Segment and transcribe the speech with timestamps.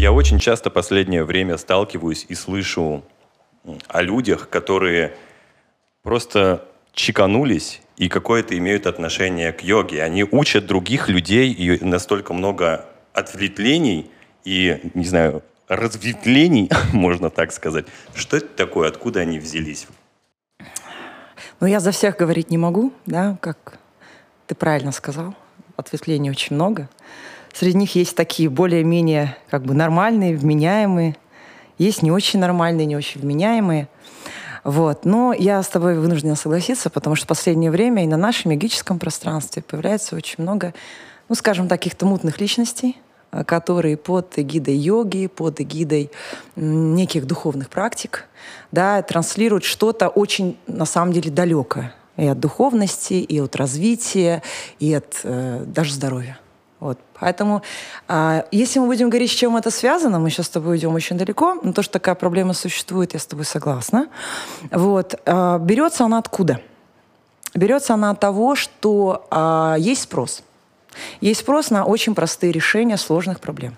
[0.00, 3.04] Я очень часто последнее время сталкиваюсь и слышу
[3.86, 5.14] о людях, которые
[6.02, 10.02] просто чеканулись и какое-то имеют отношение к йоге.
[10.02, 14.10] Они учат других людей, и настолько много ответвлений
[14.42, 17.84] и, не знаю, разветвлений, можно так сказать.
[18.14, 18.88] Что это такое?
[18.88, 19.86] Откуда они взялись?
[21.60, 23.78] Ну, я за всех говорить не могу, да, как
[24.46, 25.34] ты правильно сказал.
[25.76, 26.88] Ответвлений очень много.
[27.52, 31.16] Среди них есть такие более-менее как бы нормальные, вменяемые.
[31.78, 33.88] Есть не очень нормальные, не очень вменяемые.
[34.64, 35.04] Вот.
[35.04, 38.98] Но я с тобой вынуждена согласиться, потому что в последнее время и на нашем магическом
[38.98, 40.74] пространстве появляется очень много,
[41.28, 42.98] ну, скажем так, каких-то мутных личностей,
[43.32, 46.10] э, которые под эгидой йоги, под эгидой
[46.56, 48.26] неких духовных практик,
[48.70, 54.42] да, транслируют что-то очень, на самом деле, далекое и от духовности, и от развития,
[54.78, 56.38] и от э, даже здоровья.
[56.80, 56.98] Вот.
[57.20, 57.62] Поэтому,
[58.08, 61.18] а, если мы будем говорить, с чем это связано, мы сейчас с тобой идем очень
[61.18, 64.08] далеко, но то, что такая проблема существует, я с тобой согласна.
[64.70, 65.14] Вот.
[65.26, 66.60] А, берется она откуда?
[67.54, 70.42] Берется она от того, что а, есть спрос.
[71.20, 73.76] Есть спрос на очень простые решения сложных проблем.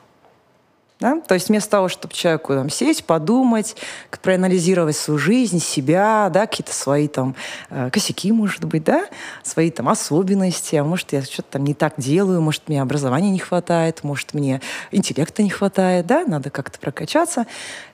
[1.02, 1.20] Да?
[1.20, 3.74] То есть вместо того, чтобы человеку там, сесть, подумать,
[4.22, 7.34] проанализировать свою жизнь, себя, да, какие-то свои там
[7.70, 9.06] э, косяки, может быть, да,
[9.42, 13.40] свои там особенности, а может, я что-то там не так делаю, может, мне образования не
[13.40, 14.60] хватает, может, мне
[14.92, 17.46] интеллекта не хватает, да, надо как-то прокачаться.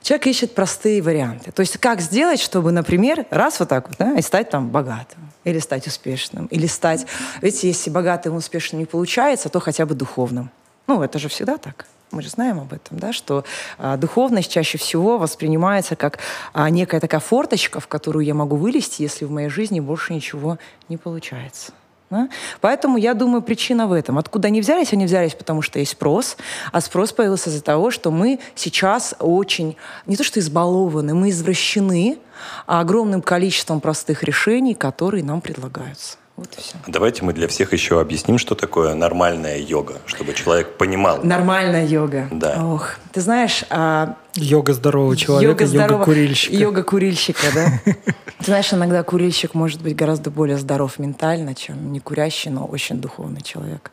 [0.03, 1.51] Человек ищет простые варианты.
[1.51, 5.31] То есть как сделать, чтобы, например, раз вот так вот, да, и стать там богатым,
[5.45, 7.07] или стать успешным, или стать...
[7.41, 10.51] Ведь если богатым и успешным не получается, то хотя бы духовным.
[10.85, 11.87] Ну, это же всегда так.
[12.11, 13.43] Мы же знаем об этом, да, что
[13.77, 16.17] а, духовность чаще всего воспринимается как
[16.53, 20.57] а, некая такая форточка, в которую я могу вылезти, если в моей жизни больше ничего
[20.87, 21.71] не получается.
[22.09, 22.27] Да?
[22.61, 24.17] Поэтому я думаю, причина в этом.
[24.17, 24.91] Откуда они взялись?
[24.93, 26.37] Они взялись, потому что есть спрос,
[26.71, 29.75] а спрос появился из-за того, что мы сейчас очень,
[30.07, 32.17] не то что избалованы, мы извращены
[32.65, 36.17] огромным количеством простых решений, которые нам предлагаются.
[36.39, 36.77] Вот и все.
[36.87, 41.19] Давайте мы для всех еще объясним, что такое нормальная йога, чтобы человек понимал.
[41.21, 42.29] Нормальная йога.
[42.31, 42.63] Да.
[42.63, 43.65] Ох, ты знаешь...
[43.69, 44.15] А...
[44.35, 46.55] Йога здорового человека, йога, йога курильщика.
[46.55, 47.93] Йога курильщика, да.
[48.39, 53.01] Ты знаешь, иногда курильщик может быть гораздо более здоров ментально, чем не курящий, но очень
[53.01, 53.91] духовный человек.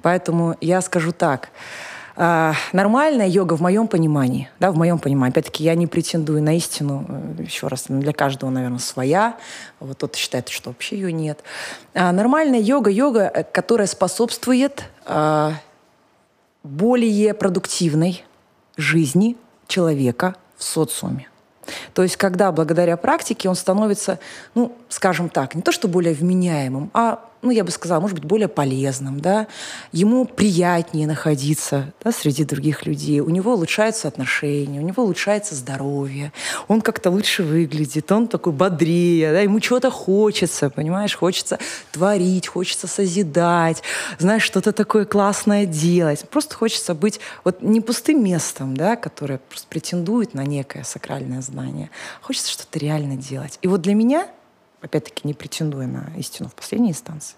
[0.00, 1.50] Поэтому я скажу так.
[2.14, 5.32] А, нормальная йога в моем понимании, да, в моем понимании.
[5.32, 7.06] Опять-таки, я не претендую на истину,
[7.38, 9.36] э, еще раз, для каждого, наверное, своя.
[9.80, 11.40] Вот кто-то считает, что вообще ее нет.
[11.94, 15.54] А, нормальная йога, йога, э, которая способствует а,
[16.62, 18.24] более продуктивной
[18.76, 19.36] жизни
[19.66, 21.28] человека в социуме.
[21.94, 24.18] То есть, когда благодаря практике он становится,
[24.54, 28.24] ну, скажем так, не то что более вменяемым, а ну, я бы сказала, может быть,
[28.24, 29.48] более полезным, да,
[29.90, 36.32] ему приятнее находиться да, среди других людей, у него улучшаются отношения, у него улучшается здоровье,
[36.68, 41.58] он как-то лучше выглядит, он такой бодрее, да, ему чего-то хочется, понимаешь, хочется
[41.90, 43.82] творить, хочется созидать,
[44.18, 49.66] знаешь, что-то такое классное делать, просто хочется быть вот не пустым местом, да, которое просто
[49.66, 53.58] претендует на некое сакральное знание, хочется что-то реально делать.
[53.62, 54.28] И вот для меня
[54.82, 57.36] опять-таки не претендуя на истину в последней инстанции,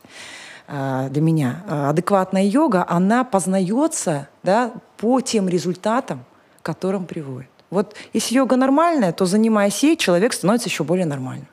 [0.66, 6.24] а, для меня а, адекватная йога, она познается да, по тем результатам,
[6.60, 7.50] к которым приводит.
[7.70, 11.48] Вот если йога нормальная, то занимаясь ей, человек становится еще более нормальным.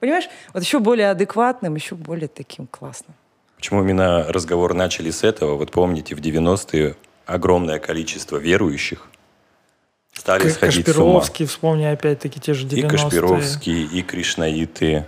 [0.00, 0.28] Понимаешь?
[0.52, 3.14] Вот еще более адекватным, еще более таким классным.
[3.56, 5.56] Почему именно разговор начали с этого?
[5.56, 9.08] Вот помните, в 90-е огромное количество верующих
[10.12, 11.20] стали К- сходить с ума.
[11.20, 12.80] вспомни опять-таки те же 90-е.
[12.80, 15.06] И Кашпировский, и Кришнаиты,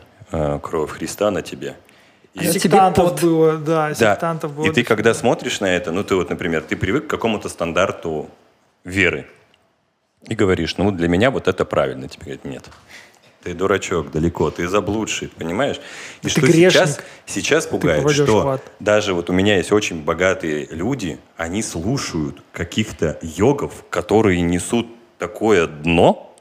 [0.63, 1.77] кровь Христа на тебе.
[2.35, 4.57] И сектантов было, да, сектантов да.
[4.57, 4.67] было.
[4.67, 8.29] И ты когда смотришь на это, ну ты вот, например, ты привык к какому-то стандарту
[8.83, 9.27] веры
[10.27, 12.09] и говоришь, ну для меня вот это правильно.
[12.09, 12.71] Тебе говорят, нет.
[13.45, 15.77] Ты дурачок, далеко, ты заблудший, понимаешь?
[16.23, 20.67] И ты что грешник, сейчас, сейчас пугает, что даже вот у меня есть очень богатые
[20.71, 24.87] люди, они слушают каких-то йогов, которые несут
[25.19, 26.35] такое дно,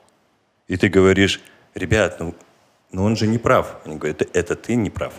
[0.70, 1.42] и ты говоришь,
[1.76, 2.34] ребят, ну
[2.94, 3.76] но он же не прав.
[3.86, 5.14] Они говорят, это, это ты не прав.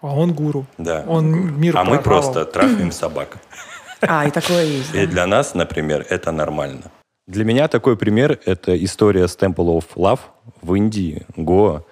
[0.00, 0.66] А он гуру.
[0.78, 1.04] Да.
[1.06, 3.36] Он мир А мы просто трахаем собак.
[4.00, 4.94] А, и такое есть.
[4.94, 6.90] И для нас, например, это нормально.
[7.26, 10.20] Для меня такой пример– это история с Temple of Love
[10.62, 11.84] в Индии, Гоа.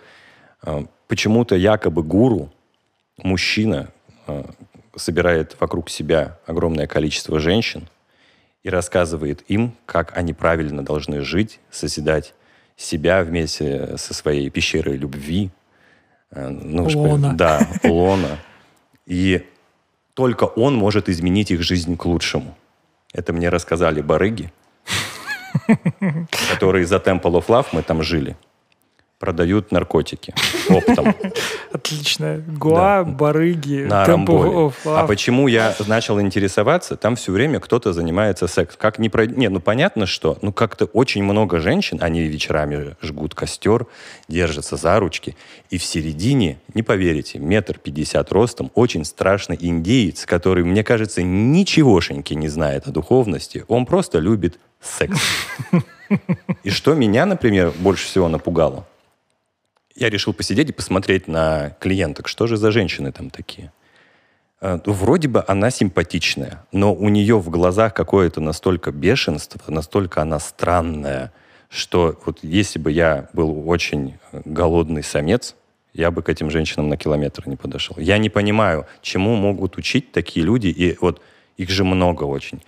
[0.63, 2.51] А, почему-то якобы гуру,
[3.19, 3.91] мужчина,
[4.27, 4.47] а,
[4.97, 7.89] собирает вокруг себя огромное количество женщин
[8.63, 12.35] и рассказывает им, как они правильно должны жить, созидать
[12.79, 15.51] себя вместе со своей пещерой любви.
[16.31, 17.35] Э, ну, лона.
[17.35, 18.39] Да, лона.
[19.05, 19.45] И
[20.15, 22.57] только он может изменить их жизнь к лучшему.
[23.13, 24.51] Это мне рассказали барыги.
[26.51, 28.37] которые за Temple of Love мы там жили
[29.19, 30.33] продают наркотики
[30.69, 31.15] оптом.
[31.73, 32.43] Отлично.
[32.47, 33.05] Гуа, да.
[33.05, 36.97] барыги, на Temple А почему я начал интересоваться?
[36.97, 38.79] Там все время кто-то занимается сексом.
[38.81, 39.27] Как не про...
[39.27, 43.87] Не, ну понятно, что ну как-то очень много женщин, они вечерами жгут костер,
[44.29, 45.37] держатся за ручки.
[45.71, 52.35] И в середине, не поверите, метр пятьдесят ростом, очень страшный индеец, который, мне кажется, ничегошеньки
[52.35, 53.65] не знает о духовности.
[53.67, 55.19] Он просто любит секс.
[56.63, 58.87] И что меня, например, больше всего напугало?
[59.99, 63.73] Я решил посидеть и посмотреть на клиенток, что же за женщины там такие.
[64.61, 70.39] Э, вроде бы она симпатичная, но у нее в глазах какое-то настолько бешенство, настолько она
[70.39, 71.33] странная,
[71.69, 75.57] что вот если бы я был очень голодный самец,
[75.93, 77.97] я бы к этим женщинам на километр не подошел.
[77.99, 81.21] Я не понимаю, чему могут учить такие люди, и вот
[81.57, 82.63] их же много очень.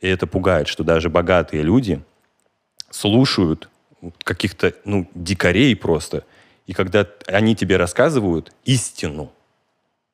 [0.00, 2.02] И это пугает, что даже богатые люди
[2.90, 3.68] слушают
[4.24, 6.24] каких-то, ну, дикарей просто–
[6.66, 9.32] и когда они тебе рассказывают истину,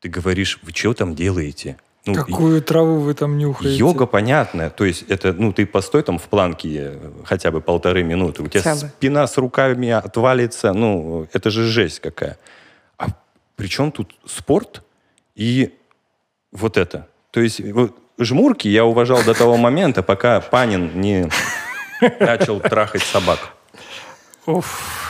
[0.00, 1.78] ты говоришь, вы что там делаете?
[2.04, 3.76] Ну, Какую траву вы там нюхаете?
[3.76, 4.70] Йога понятная.
[4.70, 8.42] То есть это, ну, ты постой там в планке хотя бы полторы минуты.
[8.42, 10.72] У тебя спина с руками отвалится.
[10.72, 12.38] Ну, это же жесть какая.
[12.98, 13.06] А
[13.54, 14.82] при чем тут спорт
[15.36, 15.72] и
[16.50, 17.06] вот это?
[17.30, 21.28] То есть вот, жмурки я уважал до того момента, пока Панин не
[22.18, 23.38] начал трахать собак.
[24.46, 25.01] Уф.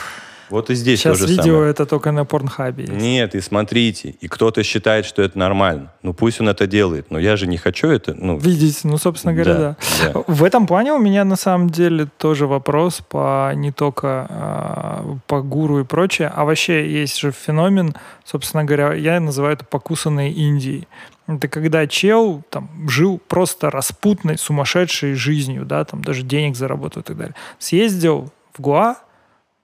[0.53, 1.71] Вот и здесь Сейчас то же видео самое.
[1.71, 2.93] это только на порнхабе есть.
[2.93, 5.91] Нет, и смотрите, и кто-то считает, что это нормально.
[6.03, 8.13] Ну пусть он это делает, но я же не хочу это.
[8.13, 10.11] Ну, Видеть, ну, собственно говоря, да, да.
[10.13, 10.23] да.
[10.27, 15.41] В этом плане у меня на самом деле тоже вопрос по не только э, по
[15.41, 20.87] гуру и прочее, а вообще есть же феномен, собственно говоря, я называю это покусанной Индией.
[21.25, 27.05] Это когда чел там жил просто распутной, сумасшедшей жизнью, да, там даже денег заработал и
[27.05, 27.35] так далее.
[27.57, 28.97] Съездил в Гуа,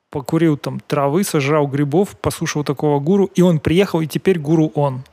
[0.10, 5.04] покурил там травы, сожрал грибов, послушал такого гуру, и он приехал, и теперь гуру он.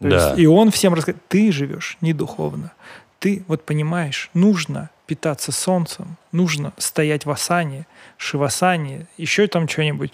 [0.00, 0.28] То да.
[0.28, 2.72] есть, и он всем рассказывает, ты живешь не духовно.
[3.18, 7.86] Ты вот понимаешь, нужно питаться солнцем, нужно стоять в асане,
[8.16, 10.12] шивасане, еще там что-нибудь.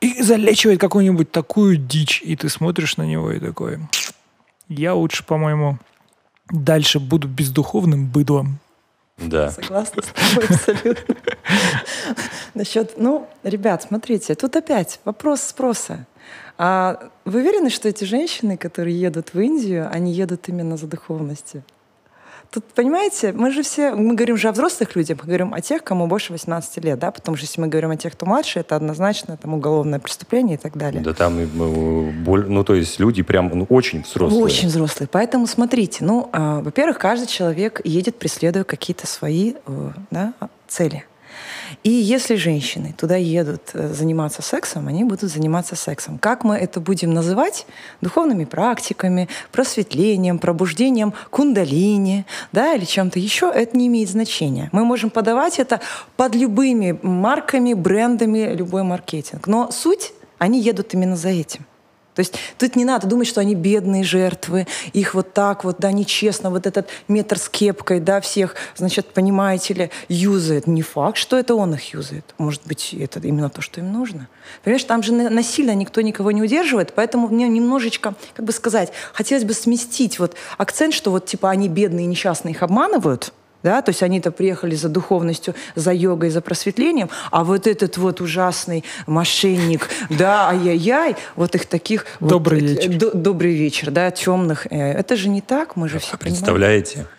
[0.00, 3.78] И залечивает какую-нибудь такую дичь, и ты смотришь на него и такой,
[4.68, 5.78] я лучше, по-моему,
[6.50, 8.58] дальше буду бездуховным быдлом,
[9.18, 9.50] да.
[9.52, 11.16] Согласна с тобой абсолютно.
[12.54, 16.06] Насчет, ну, ребят, смотрите, тут опять вопрос спроса.
[16.56, 21.62] А вы уверены, что эти женщины, которые едут в Индию, они едут именно за духовностью?
[22.50, 25.84] Тут, понимаете, мы же все, мы говорим же о взрослых людях, мы говорим о тех,
[25.84, 28.74] кому больше 18 лет, да, потому что если мы говорим о тех, кто младше, это
[28.74, 31.02] однозначно там уголовное преступление и так далее.
[31.02, 34.42] Да там, ну, то есть люди прям ну, очень взрослые.
[34.42, 35.08] Очень взрослые.
[35.12, 40.32] Поэтому смотрите, ну, э, во-первых, каждый человек едет, преследуя какие-то свои э, да,
[40.68, 41.04] цели.
[41.84, 46.18] И если женщины туда едут э, заниматься сексом, они будут заниматься сексом.
[46.18, 47.66] Как мы это будем называть?
[48.00, 54.68] Духовными практиками, просветлением, пробуждением кундалини, да, или чем-то еще, это не имеет значения.
[54.72, 55.80] Мы можем подавать это
[56.16, 59.46] под любыми марками, брендами, любой маркетинг.
[59.46, 61.66] Но суть, они едут именно за этим.
[62.18, 65.92] То есть тут не надо думать, что они бедные жертвы, их вот так вот, да,
[65.92, 70.66] нечестно, вот этот метр с кепкой, да, всех, значит, понимаете ли, юзает.
[70.66, 72.24] Не факт, что это он их юзает.
[72.36, 74.26] Может быть, это именно то, что им нужно.
[74.64, 79.44] Понимаешь, там же насильно никто никого не удерживает, поэтому мне немножечко, как бы сказать, хотелось
[79.44, 84.02] бы сместить вот акцент, что вот типа они бедные несчастные их обманывают, да, то есть
[84.02, 90.48] они-то приехали за духовностью, за йогой, за просветлением, а вот этот вот ужасный мошенник, да,
[90.50, 92.06] ай-яй-яй, вот их таких...
[92.20, 92.98] Добрый вот, вечер.
[92.98, 94.66] Д- добрый вечер, да, темных.
[94.70, 96.92] Э, это же не так, мы же а все Представляете?
[96.92, 97.18] Понимаем.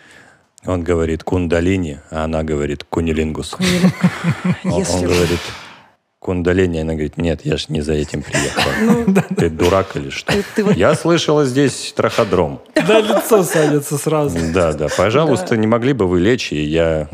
[0.66, 3.54] Он говорит кундалини, а она говорит кунилингус.
[4.64, 5.40] Он говорит
[6.20, 6.80] кундалини.
[6.80, 8.70] Она говорит, нет, я же не за этим приехал.
[8.82, 10.32] Ну, ты дурак или что?
[10.76, 12.60] Я слышала здесь траходром.
[12.74, 14.38] Да, лицо садится сразу.
[14.52, 14.88] Да, да.
[14.94, 17.08] Пожалуйста, не могли бы вы лечь, и я...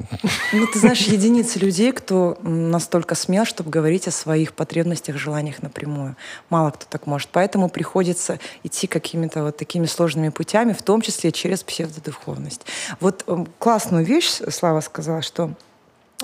[0.52, 6.16] Ну, ты знаешь, единицы людей, кто настолько смел, чтобы говорить о своих потребностях, желаниях напрямую.
[6.50, 7.28] Мало кто так может.
[7.30, 12.66] Поэтому приходится идти какими-то вот такими сложными путями, в том числе через псевдодуховность.
[12.98, 13.24] Вот
[13.60, 15.52] классную вещь Слава сказала, что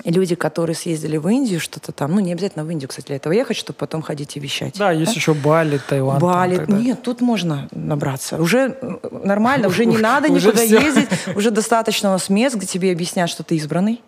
[0.03, 3.33] люди, которые съездили в Индию, что-то там, ну, не обязательно в Индию, кстати, для этого
[3.33, 4.77] ехать, чтобы потом ходить и вещать.
[4.77, 6.21] Да, есть еще Бали, Таиланд.
[6.21, 8.37] Бали, там, нет, тут можно набраться.
[8.41, 8.77] Уже
[9.23, 13.43] нормально, уже не надо никуда ездить, уже достаточно у нас мест, где тебе объяснят, что
[13.43, 14.01] ты избранный.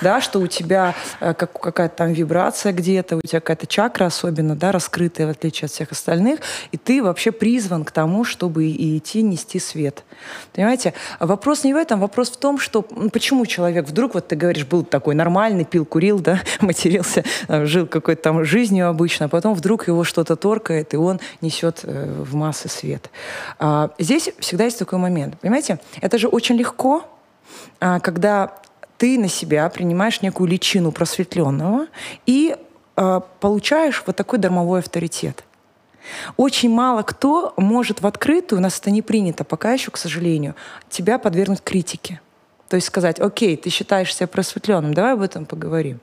[0.00, 4.56] Да, что у тебя э, как, какая-то там вибрация где-то, у тебя какая-то чакра особенно,
[4.56, 6.40] да, раскрытая, в отличие от всех остальных,
[6.72, 10.04] и ты вообще призван к тому, чтобы и идти нести свет.
[10.54, 10.94] Понимаете?
[11.18, 14.84] Вопрос не в этом, вопрос в том, что почему человек вдруг, вот ты говоришь, был
[14.84, 19.88] такой нормальный, пил, курил, да, матерился, э, жил какой-то там жизнью обычно, а потом вдруг
[19.88, 23.10] его что-то торкает, и он несет э, в массы свет.
[23.58, 25.38] А, здесь всегда есть такой момент.
[25.40, 25.78] Понимаете?
[26.00, 27.04] Это же очень легко,
[27.80, 28.54] а, когда
[29.00, 31.86] ты на себя принимаешь некую личину просветленного
[32.26, 32.54] и
[32.96, 35.42] э, получаешь вот такой дармовой авторитет.
[36.36, 40.54] Очень мало кто может в открытую, у нас это не принято пока еще, к сожалению,
[40.90, 42.20] тебя подвергнуть критике.
[42.68, 46.00] То есть сказать, окей, ты считаешь себя просветленным, давай об этом поговорим.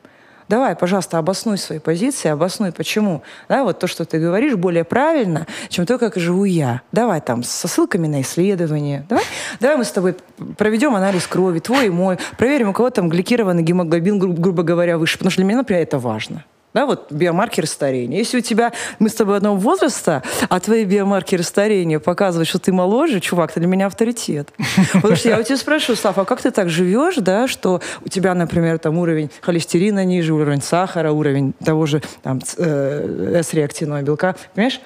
[0.50, 3.22] Давай, пожалуйста, обоснуй свои позиции, обоснуй, почему.
[3.50, 6.82] Да, вот то, что ты говоришь, более правильно, чем то, как живу я.
[6.92, 9.06] Давай там со ссылками на исследования.
[9.10, 9.26] Давай,
[9.60, 10.16] давай мы с тобой
[10.58, 14.98] проведем анализ крови, твой и мой, проверим, у кого там гликированный гемоглобин, гру- грубо говоря,
[14.98, 15.18] выше.
[15.18, 16.46] Потому что для меня, например, это важно
[16.78, 18.20] да, вот биомаркеры старения.
[18.20, 22.72] Если у тебя, мы с тобой одного возраста, а твои биомаркеры старения показывают, что ты
[22.72, 24.50] моложе, чувак, ты для меня авторитет.
[24.94, 28.10] Потому что я у тебя спрашиваю, Слав, а как ты так живешь, да, что у
[28.10, 34.36] тебя, например, там уровень холестерина ниже, уровень сахара, уровень того же там э, С-реактивного белка,
[34.54, 34.80] понимаешь?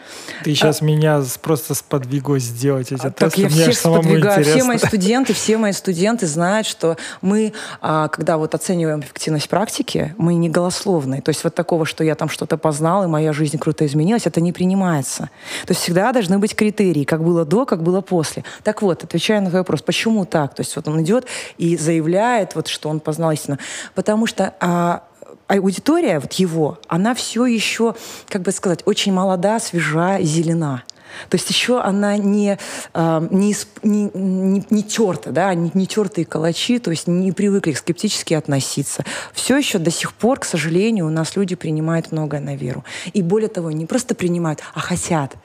[0.45, 3.19] Ты сейчас а, меня просто сподвигой сделать эти а, тесты.
[3.19, 4.45] Так я всех сподвигаю.
[4.45, 10.15] Все мои студенты, все мои студенты знают, что мы, а, когда вот оцениваем эффективность практики,
[10.17, 11.21] мы не голословные.
[11.21, 14.27] То есть вот такого такого, что я там что-то познал, и моя жизнь круто изменилась,
[14.27, 15.29] это не принимается.
[15.65, 18.43] То есть всегда должны быть критерии, как было до, как было после.
[18.63, 20.53] Так вот, отвечая на твой вопрос, почему так?
[20.53, 21.25] То есть вот он идет
[21.59, 23.57] и заявляет, вот, что он познал истину.
[23.95, 25.01] Потому что а,
[25.47, 27.95] аудитория, вот его, она все еще,
[28.29, 30.83] как бы сказать, очень молода, свежа, зелена.
[31.29, 32.57] То есть еще она не,
[32.93, 37.73] э, не, не, не, не терта, да, не, не тертые калачи, то есть не привыкли
[37.73, 39.03] скептически относиться.
[39.33, 42.83] Все еще до сих пор, к сожалению, у нас люди принимают многое на веру.
[43.13, 45.35] И более того, не просто принимают, а хотят.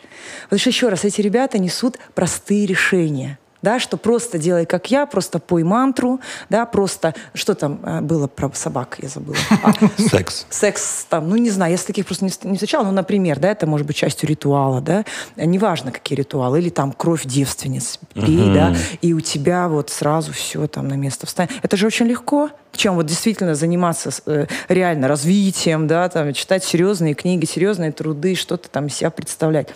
[0.45, 5.07] Потому что, еще раз, эти ребята несут простые решения да, что просто делай как я,
[5.07, 9.37] просто пой мантру, да, просто, что там э, было про собак, я забыла.
[9.65, 10.47] А, секс.
[10.51, 13.51] Секс там, ну не знаю, я с таких просто не, не встречала, ну, например, да,
[13.51, 15.05] это может быть частью ритуала, да,
[15.35, 20.69] неважно, какие ритуалы, или там кровь девственниц, пей, да, и у тебя вот сразу все
[20.69, 21.51] там на место встанет.
[21.63, 27.15] Это же очень легко, чем вот действительно заниматься э, реально развитием, да, там, читать серьезные
[27.15, 29.69] книги, серьезные труды, что-то там себя представлять.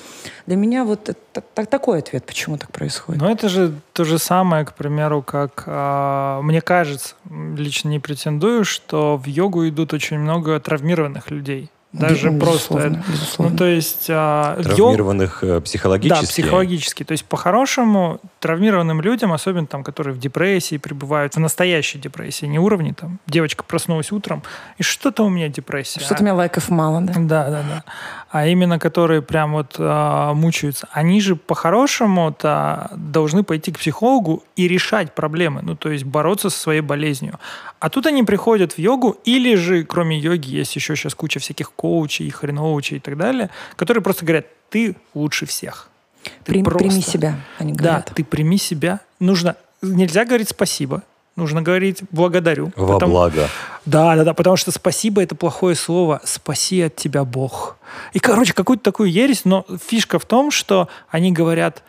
[0.47, 3.21] Для меня вот это, так, такой ответ, почему так происходит.
[3.21, 7.15] Ну, это же то же самое, к примеру, как э, мне кажется,
[7.57, 11.71] лично не претендую, что в йогу идут очень много травмированных людей.
[11.93, 13.13] Даже безусловно, просто.
[13.13, 13.53] Безусловно.
[13.53, 14.07] Ну, то есть...
[14.09, 15.53] А, Травмированных йог...
[15.53, 16.21] Э, психологически?
[16.21, 17.05] Да, психологически.
[17.05, 22.59] То есть, по-хорошему, травмированным людям, особенно там, которые в депрессии пребывают, в настоящей депрессии, не
[22.59, 24.43] уровне, там, девочка проснулась утром,
[24.79, 26.01] и что-то у меня депрессия.
[26.01, 27.13] Что-то у меня лайков мало, да?
[27.17, 27.85] Да, да, да.
[28.31, 34.69] А именно, которые прям вот а, мучаются, они же по-хорошему-то должны пойти к психологу и
[34.69, 37.39] решать проблемы, ну, то есть бороться со своей болезнью.
[37.79, 41.73] А тут они приходят в йогу, или же, кроме йоги, есть еще сейчас куча всяких
[41.73, 45.90] коучей, хреноучей и так далее, которые просто говорят, ты лучше всех.
[46.23, 46.89] Ты Прим, просто...
[46.89, 48.07] Прими себя, они говорят.
[48.07, 49.01] Да, ты прими себя.
[49.19, 51.03] Нужно, нельзя говорить спасибо,
[51.37, 52.73] нужно говорить благодарю.
[52.77, 53.13] Во потому...
[53.13, 53.49] благо.
[53.87, 56.21] Да, да, да, потому что спасибо это плохое слово.
[56.25, 57.77] Спаси от тебя Бог.
[58.13, 61.83] И, короче, какую-то такую ересь, но фишка в том, что они говорят,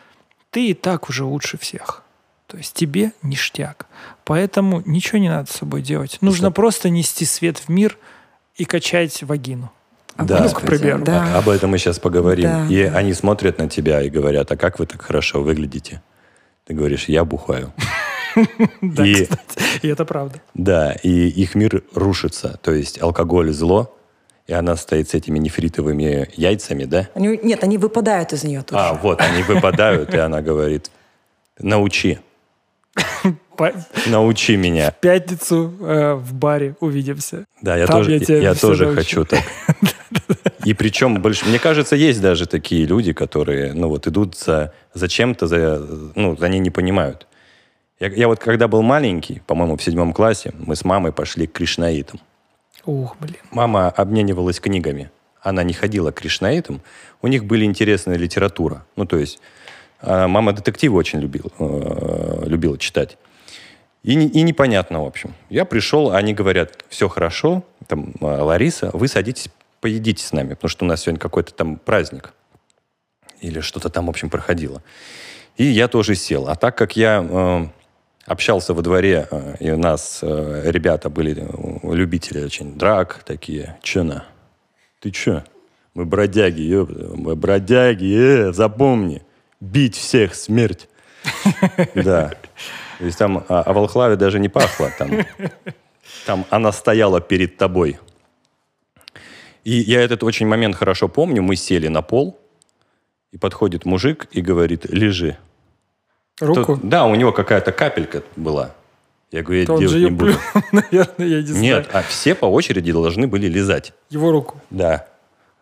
[0.50, 2.02] ты и так уже лучше всех.
[2.46, 3.86] То есть тебе ништяк.
[4.24, 6.18] Поэтому ничего не надо с собой делать.
[6.20, 6.54] Нужно Что?
[6.54, 7.96] просто нести свет в мир
[8.56, 9.72] и качать вагину.
[10.18, 11.04] Да, ну, к примеру.
[11.04, 11.38] Да.
[11.38, 12.44] Об этом мы сейчас поговорим.
[12.44, 12.96] Да, и да.
[12.96, 16.02] они смотрят на тебя и говорят, а как вы так хорошо выглядите?
[16.66, 17.72] Ты говоришь, я бухаю.
[18.80, 19.28] Да, и,
[19.82, 20.40] и это правда.
[20.54, 22.58] Да, и их мир рушится.
[22.62, 23.94] То есть алкоголь зло,
[24.46, 27.08] и она стоит с этими нефритовыми яйцами, да?
[27.14, 28.82] Они, нет, они выпадают из нее тоже.
[28.82, 30.90] А, вот, они выпадают, и она говорит,
[31.58, 32.20] научи.
[34.06, 34.90] Научи меня.
[34.90, 37.44] В пятницу э, в баре увидимся.
[37.60, 38.96] Да, я Там тоже, я, я тоже научу.
[38.96, 39.42] хочу так.
[40.64, 45.08] И причем, больше, мне кажется, есть даже такие люди, которые, ну вот, идут за, за
[45.08, 47.26] чем-то, за, ну, они не понимают.
[47.98, 51.52] Я, я вот когда был маленький, по-моему, в седьмом классе, мы с мамой пошли к
[51.52, 52.20] кришнаитам.
[52.84, 53.36] Ух, блин.
[53.50, 55.10] Мама обменивалась книгами.
[55.40, 56.80] Она не ходила к кришнаитам.
[57.20, 58.84] У них были интересная литература.
[58.96, 59.40] Ну, то есть
[60.02, 63.16] а мама детективы очень любила, э, любила читать.
[64.02, 65.34] И, и непонятно, в общем.
[65.48, 69.48] Я пришел, они говорят, все хорошо, там, э, Лариса, вы садитесь,
[69.82, 72.32] поедите с нами, потому что у нас сегодня какой-то там праздник.
[73.40, 74.80] Или что-то там, в общем, проходило.
[75.56, 76.48] И я тоже сел.
[76.48, 77.66] А так как я э,
[78.24, 81.46] общался во дворе, э, и у нас э, ребята были
[81.82, 83.76] любители очень драк такие.
[83.82, 84.24] Че на?
[85.00, 85.44] Ты че?
[85.94, 89.22] Мы бродяги, ёп, мы бродяги, э, запомни.
[89.60, 90.88] Бить всех, смерть.
[91.94, 92.32] Да.
[92.98, 94.90] То есть там о, о Волхлаве даже не пахло.
[96.24, 97.98] Там она стояла перед тобой.
[99.64, 101.42] И я этот очень момент хорошо помню.
[101.42, 102.38] Мы сели на пол,
[103.32, 105.38] и подходит мужик и говорит, лежи.
[106.40, 106.76] Руку?
[106.76, 108.74] Тут, да, у него какая-то капелька была.
[109.30, 110.34] Я говорю, я Тот делать не буду.
[110.72, 113.94] Наверное, я не Нет, а все по очереди должны были лизать.
[114.10, 114.60] Его руку?
[114.70, 115.08] Да.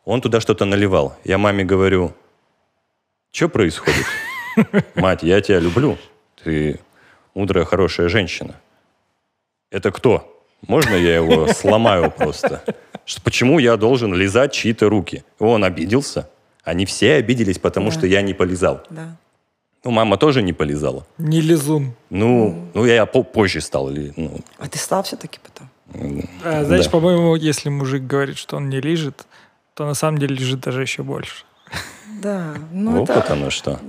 [0.05, 1.17] Он туда что-то наливал.
[1.25, 2.13] Я маме говорю,
[3.31, 4.07] что происходит?
[4.97, 5.97] Мать, я тебя люблю.
[6.43, 6.81] Ты
[7.35, 8.57] мудрая, хорошая женщина.
[9.71, 10.30] Это кто?
[10.67, 12.63] Можно я его сломаю просто?
[13.25, 15.25] Почему я должен лизать чьи-то руки?
[15.39, 16.29] Он обиделся.
[16.65, 17.97] Они все обиделись, потому да.
[17.97, 18.83] что я не полизал.
[18.91, 19.17] Да.
[19.83, 21.07] Ну, мама тоже не полизала.
[21.19, 21.95] Не лизун.
[22.11, 23.89] Ну, ну я позже стал.
[23.89, 24.41] Ну.
[24.59, 25.71] А ты стал все-таки потом?
[26.45, 26.91] А, знаешь, да.
[26.91, 29.27] по-моему, если мужик говорит, что он не лежит,
[29.75, 31.45] то на самом деле лежит даже еще больше.
[32.23, 33.33] Да, ну вот это...
[33.33, 33.81] оно что.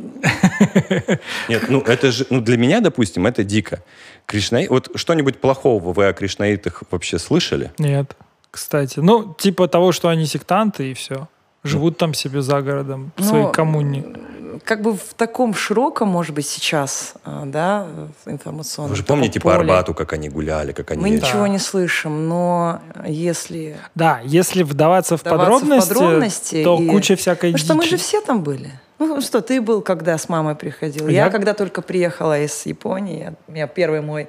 [1.49, 3.83] Нет, ну это же, ну для меня, допустим, это дико.
[4.25, 4.67] Кришнаи...
[4.67, 7.71] Вот что-нибудь плохого вы о кришнаитах вообще слышали?
[7.77, 8.15] Нет,
[8.49, 8.99] кстати.
[8.99, 11.27] Ну, типа того, что они сектанты и все.
[11.63, 14.05] Живут там себе за городом, в своей ну, коммуне
[14.59, 17.87] как бы в таком широком, может быть, сейчас, а, да,
[18.25, 19.55] информационном Вы же помните поле.
[19.55, 21.01] по Арбату, как они гуляли, как они...
[21.01, 23.77] Мы ничего не слышим, но если...
[23.95, 26.87] Да, если вдаваться в подробности, в подробности то и...
[26.87, 28.71] куча всякой Потому что мы же все там были.
[29.07, 31.07] Ну что, ты был, когда с мамой приходил.
[31.07, 34.27] Я, я когда только приехала из Японии, у меня первый мой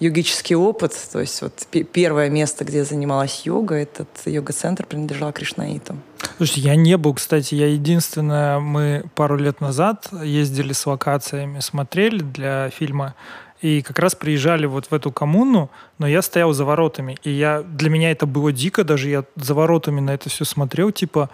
[0.00, 1.52] йогический опыт, то есть вот
[1.92, 6.02] первое место, где я занималась йогой, этот йога-центр принадлежал кришнаитам.
[6.36, 12.18] Слушай, я не был, кстати, я единственное, мы пару лет назад ездили с локациями, смотрели
[12.18, 13.14] для фильма,
[13.60, 17.62] и как раз приезжали вот в эту коммуну, но я стоял за воротами, и я,
[17.62, 21.30] для меня это было дико, даже я за воротами на это все смотрел, типа,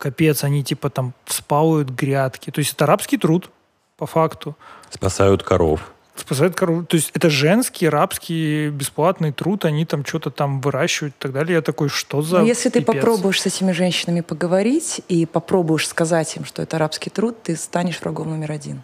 [0.00, 2.50] капец, они типа там вспалывают грядки.
[2.50, 3.50] То есть это арабский труд,
[3.96, 4.56] по факту.
[4.90, 5.92] Спасают коров.
[6.16, 6.86] Спасают коров.
[6.86, 11.56] То есть это женский, рабский, бесплатный труд, они там что-то там выращивают и так далее.
[11.56, 12.86] Я такой, что за Но если пипец?
[12.86, 17.56] ты попробуешь с этими женщинами поговорить и попробуешь сказать им, что это арабский труд, ты
[17.56, 18.82] станешь врагом номер один.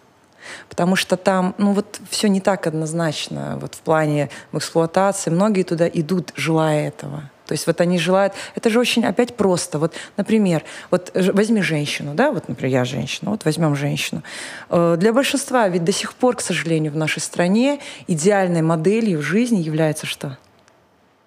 [0.69, 5.31] Потому что там, ну вот все не так однозначно, вот в плане в эксплуатации.
[5.31, 7.29] Многие туда идут, желая этого.
[7.47, 8.33] То есть вот они желают...
[8.55, 9.79] Это же очень опять просто.
[9.79, 14.21] Вот, например, вот возьми женщину, да, вот, например, я женщина, вот возьмем женщину.
[14.69, 19.61] Э, для большинства ведь до сих пор, к сожалению, в нашей стране идеальной моделью жизни
[19.61, 20.37] является что?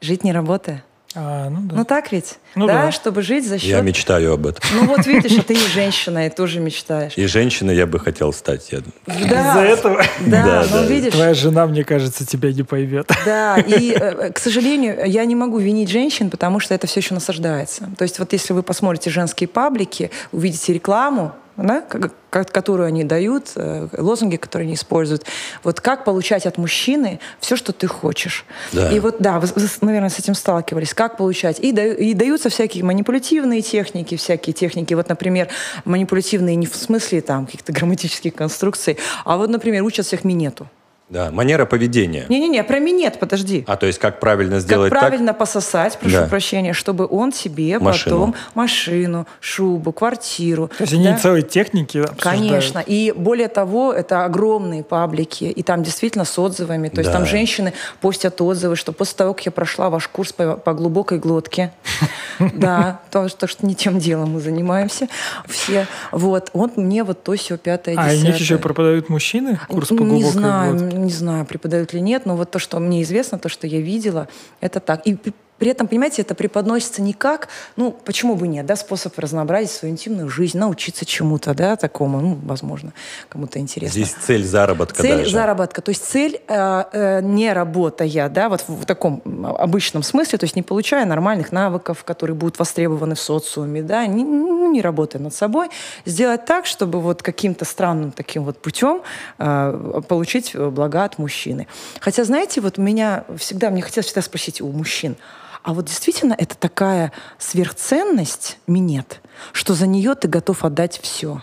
[0.00, 0.84] Жить не работая.
[1.14, 1.76] А, ну, да.
[1.76, 2.38] ну так ведь?
[2.54, 3.68] Ну, да, да, чтобы жить за счет...
[3.68, 4.62] Я мечтаю об этом.
[4.74, 7.14] Ну вот видишь, а ты и женщина, и тоже мечтаешь.
[7.16, 8.70] И женщина я бы хотел стать.
[8.70, 8.80] Я...
[9.06, 9.14] Да.
[9.14, 10.02] Из-за этого?
[10.20, 10.86] Да, да, ну да.
[10.86, 11.12] видишь...
[11.12, 13.10] Твоя жена, мне кажется, тебя не поймет.
[13.24, 17.14] Да, и, э, к сожалению, я не могу винить женщин, потому что это все еще
[17.14, 17.90] насаждается.
[17.98, 21.82] То есть вот если вы посмотрите женские паблики, увидите рекламу, да,
[22.30, 25.24] которую они дают, э, лозунги, которые они используют.
[25.62, 28.44] Вот как получать от мужчины все, что ты хочешь.
[28.72, 28.90] Да.
[28.90, 29.48] И вот, да, вы,
[29.80, 30.94] наверное, с этим сталкивались.
[30.94, 31.60] Как получать?
[31.60, 34.94] И, и даются всякие манипулятивные техники, всякие техники.
[34.94, 35.48] Вот, например,
[35.84, 40.68] манипулятивные не в смысле там каких-то грамматических конструкций, а вот, например, учат всех минету.
[41.10, 42.26] Да, манера поведения.
[42.28, 43.64] Не-не-не, про минет, подожди.
[43.66, 45.38] А, то есть как правильно сделать Как правильно так?
[45.38, 46.26] пососать, прошу да.
[46.28, 48.16] прощения, чтобы он себе машину.
[48.16, 50.68] потом машину, шубу, квартиру.
[50.68, 51.10] То есть да?
[51.10, 52.40] они целые техники обсуждают.
[52.40, 52.78] Конечно.
[52.86, 56.88] И более того, это огромные паблики, и там действительно с отзывами.
[56.88, 57.18] То есть да.
[57.18, 61.18] там женщины постят отзывы, что после того, как я прошла ваш курс по, по глубокой
[61.18, 61.72] глотке,
[62.54, 65.08] да, то, что не тем делом мы занимаемся
[65.48, 65.88] все.
[66.12, 68.16] Вот, вот мне вот то, все, пятое, десятое.
[68.16, 70.99] А они еще преподают мужчины курс по глубокой глотке?
[71.00, 74.28] Не знаю, преподают ли нет, но вот то, что мне известно, то, что я видела,
[74.60, 75.06] это так.
[75.06, 75.16] И
[75.60, 79.92] при этом, понимаете, это преподносится не как, ну, почему бы нет, да, способ разнообразить свою
[79.92, 82.94] интимную жизнь, научиться чему-то, да, такому, ну, возможно,
[83.28, 83.92] кому-то интересно.
[83.92, 85.30] Здесь цель заработка Цель даже.
[85.30, 89.22] заработка, то есть цель э, э, не работая, да, вот в, в таком
[89.58, 94.24] обычном смысле, то есть не получая нормальных навыков, которые будут востребованы в социуме, да, не,
[94.24, 95.68] ну, не работая над собой,
[96.06, 99.02] сделать так, чтобы вот каким-то странным таким вот путем
[99.38, 101.66] э, получить блага от мужчины.
[102.00, 105.16] Хотя, знаете, вот меня всегда, мне хотелось всегда спросить у мужчин,
[105.62, 109.20] а вот действительно это такая сверхценность минет,
[109.52, 111.42] что за нее ты готов отдать все.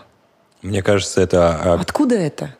[0.62, 1.56] Мне кажется, это...
[1.56, 2.54] А, Откуда это?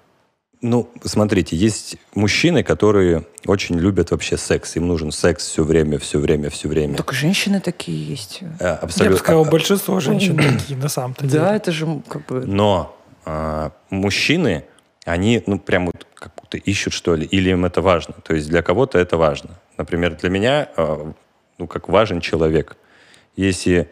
[0.60, 4.74] Ну, смотрите, есть мужчины, которые очень любят вообще секс.
[4.76, 6.96] Им нужен секс все время, все время, все время.
[6.96, 8.40] Так женщины такие есть.
[8.58, 9.04] Абсолютно.
[9.04, 11.40] Я бы сказал, большинство женщин такие, на самом-то деле.
[11.40, 12.44] Да, это же как бы...
[12.44, 14.64] Но а, мужчины,
[15.04, 18.14] они, ну, прям вот как будто ищут, что ли, или им это важно.
[18.24, 19.50] То есть для кого-то это важно.
[19.76, 21.12] Например, для меня, э,
[21.58, 22.76] ну, как важен человек.
[23.36, 23.88] Если,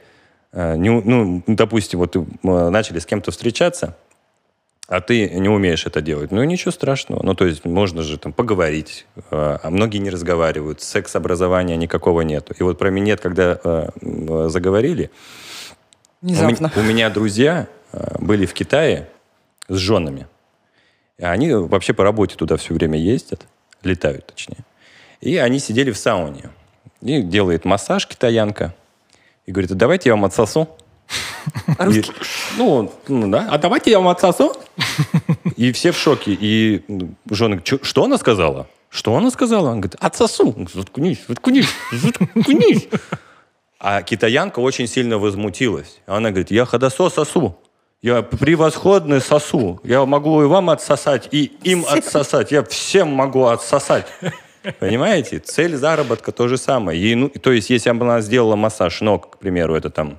[0.52, 3.96] э, не, ну, допустим, вот мы начали с кем-то встречаться,
[4.88, 6.30] а ты не умеешь это делать.
[6.30, 7.24] Ну, ничего страшного.
[7.24, 9.06] Ну, то есть можно же там поговорить.
[9.30, 10.80] Э, а многие не разговаривают.
[10.80, 12.54] Секс-образования никакого нету.
[12.58, 15.10] И вот про минет, когда э, заговорили,
[16.22, 16.72] Внезапно.
[16.74, 19.08] У, у меня друзья э, были в Китае
[19.68, 20.26] с женами.
[21.20, 23.46] Они вообще по работе туда все время ездят,
[23.82, 24.64] летают точнее.
[25.20, 26.50] И они сидели в сауне.
[27.06, 28.74] И делает массаж китаянка.
[29.46, 30.68] И говорит, а давайте я вам отсосу.
[31.90, 32.02] И,
[32.56, 34.52] ну, ну, да, а давайте я вам отсосу.
[35.56, 36.36] И все в шоке.
[36.38, 36.84] И
[37.30, 38.66] жены, что она сказала?
[38.90, 39.70] Что она сказала?
[39.70, 40.54] Она говорит, отсосу.
[40.74, 42.88] Заткнись, заткнись, заткнись.
[43.78, 46.00] А китаянка очень сильно возмутилась.
[46.06, 47.56] Она говорит, я ходосо сосу.
[48.02, 49.80] Я превосходный сосу.
[49.84, 52.52] Я могу и вам отсосать, и им отсосать.
[52.52, 54.06] Я всем могу отсосать.
[54.78, 55.38] Понимаете?
[55.38, 57.00] Цель заработка то же самое.
[57.00, 60.18] Ей, ну, то есть, если бы она сделала массаж ног, к примеру, это там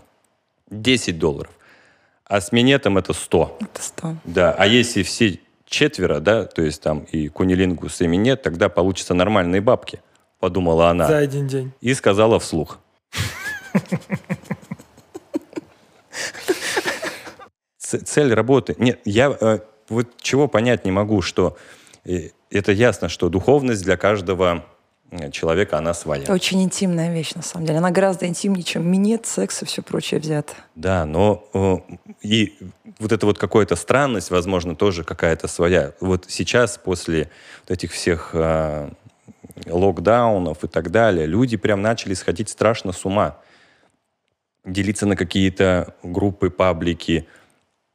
[0.70, 1.52] 10 долларов,
[2.26, 3.58] а с минетом это 100.
[3.62, 4.16] Это 100.
[4.26, 4.56] Да.
[4.58, 9.62] А если все четверо, да, то есть там и кунилингус, и минет, тогда получится нормальные
[9.62, 10.02] бабки,
[10.40, 11.08] подумала она.
[11.08, 11.72] За один день.
[11.82, 12.80] И сказала вслух.
[17.78, 18.76] Цель работы.
[18.80, 21.58] Нет, я э, вот чего понять не могу, что
[22.04, 24.66] э, это ясно, что духовность для каждого
[25.12, 26.24] э, человека, она своя.
[26.24, 27.80] Это очень интимная вещь, на самом деле.
[27.80, 30.54] Она гораздо интимнее, чем минет, секс и все прочее взято.
[30.76, 31.44] Да, но
[32.22, 32.58] и
[33.00, 35.94] вот эта вот какая-то странность, возможно, тоже какая-то своя.
[36.00, 37.30] Вот сейчас, после
[37.64, 38.34] вот этих всех
[39.66, 43.38] локдаунов и так далее, люди прям начали сходить страшно с ума
[44.66, 47.28] делиться на какие-то группы, паблики.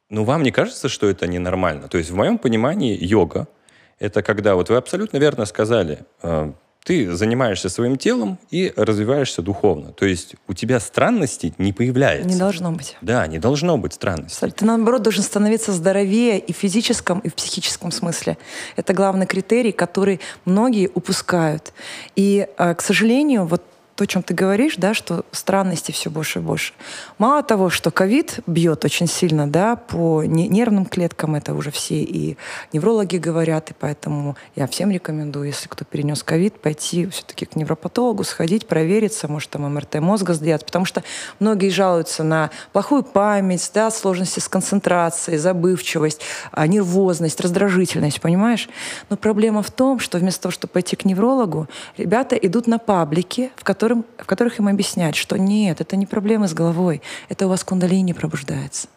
[0.09, 1.87] Ну, вам не кажется, что это ненормально?
[1.87, 3.47] То есть в моем понимании йога—
[3.99, 6.51] это когда, вот вы абсолютно верно сказали, э,
[6.83, 9.93] ты занимаешься своим телом и развиваешься духовно.
[9.93, 12.27] То есть у тебя странностей не появляется.
[12.27, 12.97] Не должно быть.
[13.01, 14.51] Да, не должно быть странностей.
[14.51, 18.37] Ты, наоборот, должен становиться здоровее и в физическом, и в психическом смысле.
[18.75, 21.73] Это главный критерий, который многие упускают.
[22.15, 23.61] И, э, к сожалению, вот
[23.95, 26.73] то, о чем ты говоришь, да, что странностей все больше и больше.
[27.19, 32.35] Мало того, что ковид бьет очень сильно, да, по нервным клеткам, это уже все и
[32.71, 38.23] неврологи говорят, и поэтому я всем рекомендую, если кто перенес ковид, пойти все-таки к невропатологу,
[38.23, 41.03] сходить, провериться, может там МРТ мозга сделать, потому что
[41.39, 48.69] многие жалуются на плохую память, да, сложности с концентрацией, забывчивость, а, нервозность, раздражительность, понимаешь?
[49.09, 53.51] Но проблема в том, что вместо того, чтобы пойти к неврологу, ребята идут на паблики,
[53.55, 57.47] в которых которым, в которых им объяснять, что нет, это не проблемы с головой, это
[57.47, 58.87] у вас кундалини пробуждается.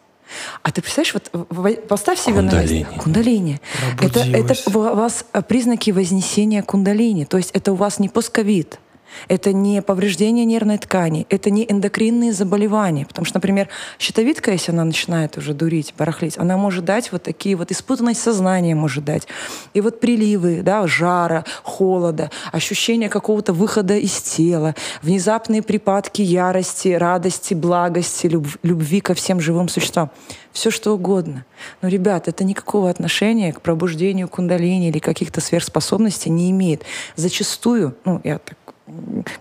[0.63, 2.83] А ты представляешь, вот поставь себе кундалини.
[2.83, 3.03] на место.
[3.03, 3.61] Кундалини.
[4.01, 7.25] Это, это у вас признаки вознесения кундалини.
[7.25, 8.79] То есть это у вас не постковид
[9.27, 13.05] это не повреждение нервной ткани, это не эндокринные заболевания.
[13.05, 17.55] Потому что, например, щитовидка, если она начинает уже дурить, барахлить, она может дать вот такие
[17.55, 19.27] вот испутанность сознания может дать.
[19.73, 27.53] И вот приливы, да, жара, холода, ощущение какого-то выхода из тела, внезапные припадки ярости, радости,
[27.53, 28.27] благости,
[28.63, 30.11] любви ко всем живым существам.
[30.51, 31.45] Все что угодно.
[31.81, 36.83] Но, ребят, это никакого отношения к пробуждению кундалини или каких-то сверхспособностей не имеет.
[37.15, 38.56] Зачастую, ну, я так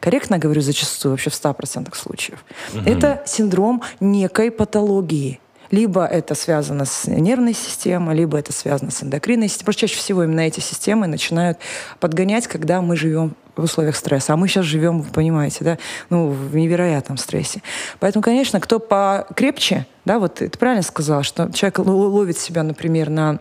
[0.01, 2.83] корректно говорю зачастую, вообще в 100% случаев, угу.
[2.85, 5.41] это синдром некой патологии.
[5.71, 9.67] Либо это связано с нервной системой, либо это связано с эндокринной системой.
[9.67, 11.59] Просто чаще всего именно эти системы начинают
[11.99, 14.35] подгонять, когда мы живем в условиях стресса.
[14.35, 15.79] А мы сейчас живем, вы понимаете, да,
[16.11, 17.63] ну, в невероятном стрессе.
[17.99, 23.41] Поэтому, конечно, кто покрепче, да, вот ты правильно сказал, что человек ловит себя, например, на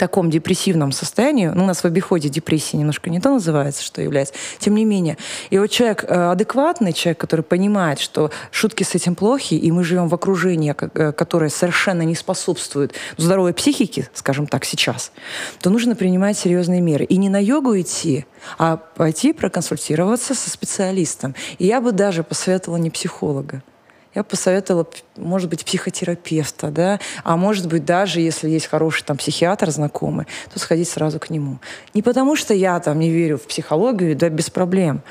[0.00, 4.32] таком депрессивном состоянии, ну, у нас в обиходе депрессия немножко не то называется, что является,
[4.58, 5.18] тем не менее.
[5.50, 9.84] И вот человек э, адекватный, человек, который понимает, что шутки с этим плохи, и мы
[9.84, 15.12] живем в окружении, э, которое совершенно не способствует здоровой психике, скажем так, сейчас,
[15.60, 17.04] то нужно принимать серьезные меры.
[17.04, 18.24] И не на йогу идти,
[18.56, 21.34] а пойти проконсультироваться со специалистом.
[21.58, 23.62] И я бы даже посоветовала не психолога
[24.14, 24.86] я посоветовала,
[25.20, 30.58] может быть, психотерапевта, да, а может быть, даже если есть хороший там психиатр знакомый, то
[30.58, 31.58] сходить сразу к нему.
[31.94, 35.02] Не потому, что я там не верю в психологию, да, без проблем.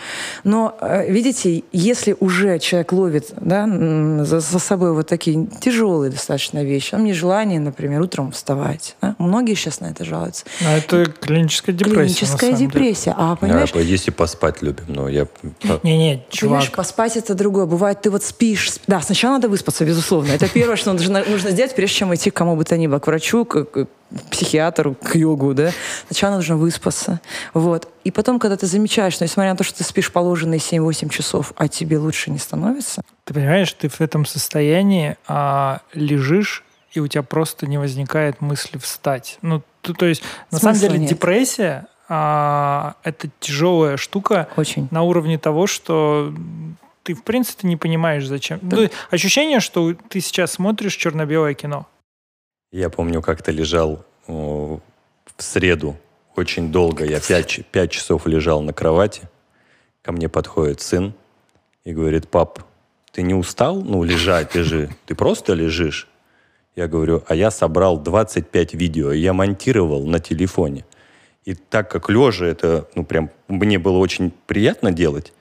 [0.43, 3.67] Но, э, видите, если уже человек ловит, да,
[4.25, 8.95] за, за собой вот такие тяжелые достаточно вещи, он мне желание, например, утром вставать.
[9.01, 9.15] Да?
[9.19, 10.45] Многие сейчас на это жалуются.
[10.65, 11.95] А это клиническая депрессия.
[11.95, 13.11] Клиническая депрессия.
[13.11, 13.15] Деле.
[13.17, 13.71] А, понимаешь?
[13.71, 15.27] Да, если поспать любим, но я...
[15.83, 16.59] Не-не, чувак.
[16.59, 17.65] Понимаешь, поспать это другое.
[17.65, 20.31] Бывает, ты вот спишь, да, сначала надо выспаться, безусловно безусловно.
[20.31, 22.99] Это первое, что нужно, нужно сделать, прежде чем идти к кому бы то ни было,
[22.99, 23.87] к врачу, к, к
[24.31, 25.71] психиатру, к йогу, да.
[26.07, 27.19] Сначала нужно выспаться.
[27.53, 27.87] Вот.
[28.03, 31.53] И потом, когда ты замечаешь, что несмотря на то, что ты спишь положенные 7-8 часов,
[31.57, 33.01] а тебе лучше не становится.
[33.25, 38.77] Ты понимаешь, ты в этом состоянии а, лежишь, и у тебя просто не возникает мысли
[38.77, 39.37] встать.
[39.41, 41.09] Ну, то, то есть, на Смысла самом деле, нет.
[41.09, 44.87] депрессия а, это тяжелая штука Очень.
[44.89, 46.33] на уровне того, что
[47.09, 48.59] ты в принципе не понимаешь, зачем.
[48.61, 48.77] Да.
[48.77, 51.87] Ну, ощущение, что ты сейчас смотришь черно-белое кино.
[52.71, 54.79] Я помню, как-то лежал в
[55.37, 55.97] среду
[56.35, 57.03] очень долго.
[57.03, 59.23] Я пять, пять часов лежал на кровати.
[60.03, 61.15] Ко мне подходит сын
[61.83, 62.59] и говорит, пап,
[63.11, 63.81] ты не устал?
[63.81, 64.91] Ну, лежать, лежи.
[65.07, 66.07] Ты просто лежишь.
[66.75, 70.85] Я говорю, а я собрал 25 видео, я монтировал на телефоне.
[71.43, 75.33] И так как лежа это, ну, прям мне было очень приятно делать,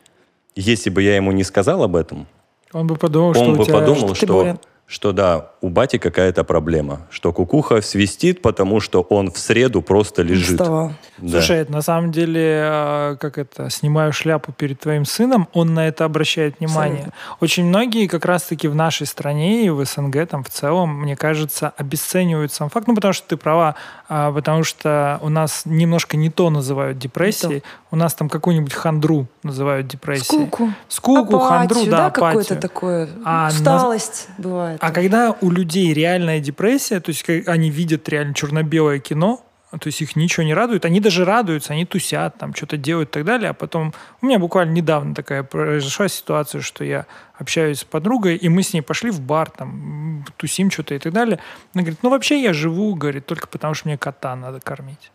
[0.60, 2.26] если бы я ему не сказал об этом,
[2.72, 3.74] он бы подумал, он что бы тебя...
[3.74, 9.30] подумал, что, что, что да, у бати какая-то проблема, что кукуха свистит, потому что он
[9.30, 10.58] в среду просто лежит.
[10.58, 10.92] Да.
[11.20, 16.04] Слушай, на самом деле, а, как это, снимаю шляпу перед твоим сыном, он на это
[16.04, 16.98] обращает внимание.
[16.98, 17.12] Абсолютно.
[17.40, 21.72] Очень многие как раз-таки в нашей стране и в СНГ там в целом, мне кажется,
[21.76, 22.86] обесценивают сам факт.
[22.86, 23.74] Ну, потому что ты права,
[24.08, 27.62] а, потому что у нас немножко не то называют депрессией.
[27.90, 30.46] У нас там какую-нибудь хандру называют депрессией.
[30.46, 30.72] Скуку.
[30.88, 32.28] Скуку, апатию, хандру, да, да апатию.
[32.28, 33.08] какое-то такое.
[33.24, 34.42] А усталость на...
[34.44, 34.78] бывает.
[34.80, 40.00] А когда у людей реальная депрессия, то есть они видят реально черно-белое кино, то есть
[40.00, 40.86] их ничего не радует.
[40.86, 43.50] Они даже радуются, они тусят, там что-то делают и так далее.
[43.50, 48.48] А потом у меня буквально недавно такая произошла ситуация, что я общаюсь с подругой, и
[48.48, 51.38] мы с ней пошли в бар, там, тусим что-то и так далее.
[51.74, 55.12] Она говорит, ну вообще я живу, говорит, только потому что мне кота надо кормить.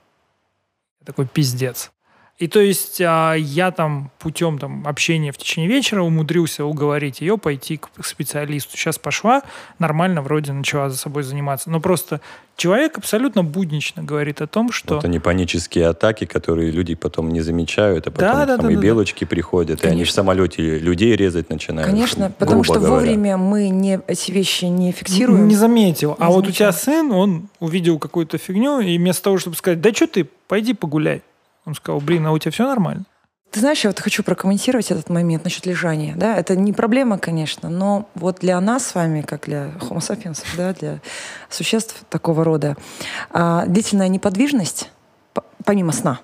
[1.03, 1.91] Такой пиздец.
[2.39, 7.37] И то есть а, я там путем там, общения в течение вечера умудрился уговорить ее
[7.37, 8.75] пойти к специалисту.
[8.75, 9.43] Сейчас пошла,
[9.77, 11.69] нормально вроде начала за собой заниматься.
[11.69, 12.21] Но просто
[12.57, 14.97] человек абсолютно буднично говорит о том, что...
[14.97, 18.71] Это не панические атаки, которые люди потом не замечают, а потом да, да, там да,
[18.71, 19.29] и да, белочки да.
[19.29, 19.87] приходят, Конечно.
[19.87, 21.91] и они в самолете людей резать начинают.
[21.91, 22.93] Конечно, потому что говоря.
[22.95, 25.47] вовремя мы не, эти вещи не фиксируем.
[25.47, 26.09] Не заметил.
[26.09, 26.33] Не а замечаем.
[26.33, 30.07] вот у тебя сын, он увидел какую-то фигню, и вместо того, чтобы сказать, да что
[30.07, 31.21] ты, пойди погуляй,
[31.65, 33.05] он сказал, блин, а у тебя все нормально?
[33.51, 36.15] Ты знаешь, я вот хочу прокомментировать этот момент насчет лежания.
[36.15, 36.35] Да?
[36.35, 40.73] Это не проблема, конечно, но вот для нас с вами, как для homo sapiens, да,
[40.73, 41.01] для
[41.49, 42.75] существ такого рода,
[43.29, 44.89] а, длительная неподвижность,
[45.63, 46.19] помимо сна,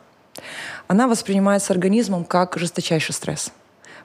[0.87, 3.51] она воспринимается организмом как жесточайший стресс.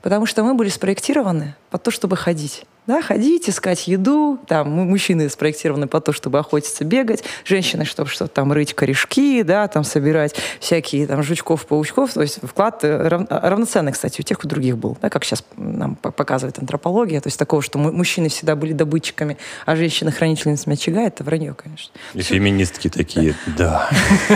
[0.02, 2.66] Потому что мы были спроектированы под то, чтобы ходить.
[2.86, 4.38] Да, ходить, искать еду.
[4.46, 7.24] Там, мужчины спроектированы по то, чтобы охотиться, бегать.
[7.46, 12.12] Женщины, чтобы что-то там рыть корешки, да, там собирать всякие там жучков, паучков.
[12.12, 14.98] То есть вклад э, рав, равноценный, кстати, у тех, у других был.
[15.00, 17.22] Да, как сейчас нам показывает антропология.
[17.22, 21.90] То есть такого, что мужчины всегда были добытчиками, а женщины хранительницами очага, это вранье, конечно.
[22.12, 23.88] И феминистки такие, да.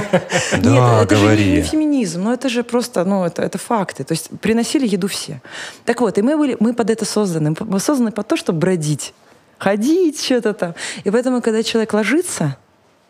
[0.62, 1.34] Да, говори.
[1.34, 4.04] Это же не феминизм, но это же просто, ну, это факты.
[4.04, 5.42] То есть приносили еду все.
[5.84, 7.27] Так вот, и мы были, мы под это созданы.
[7.36, 9.14] Мы созданы под то, чтобы бродить,
[9.58, 10.74] ходить, что-то там.
[11.04, 12.56] И поэтому, когда человек ложится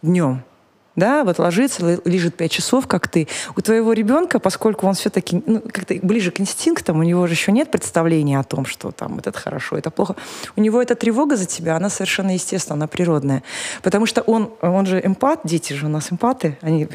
[0.03, 0.43] днем,
[0.99, 3.29] да, вот ложится, лежит 5 часов, как ты.
[3.57, 7.53] У твоего ребенка, поскольку он все-таки ну, как-то ближе к инстинктам, у него же еще
[7.53, 10.17] нет представления о том, что там это хорошо, это плохо.
[10.57, 13.43] У него эта тревога за тебя, она совершенно естественная, она природная.
[13.83, 16.59] Потому что он, он же эмпат, дети же у нас эмпаты.
[16.63, 16.87] Они,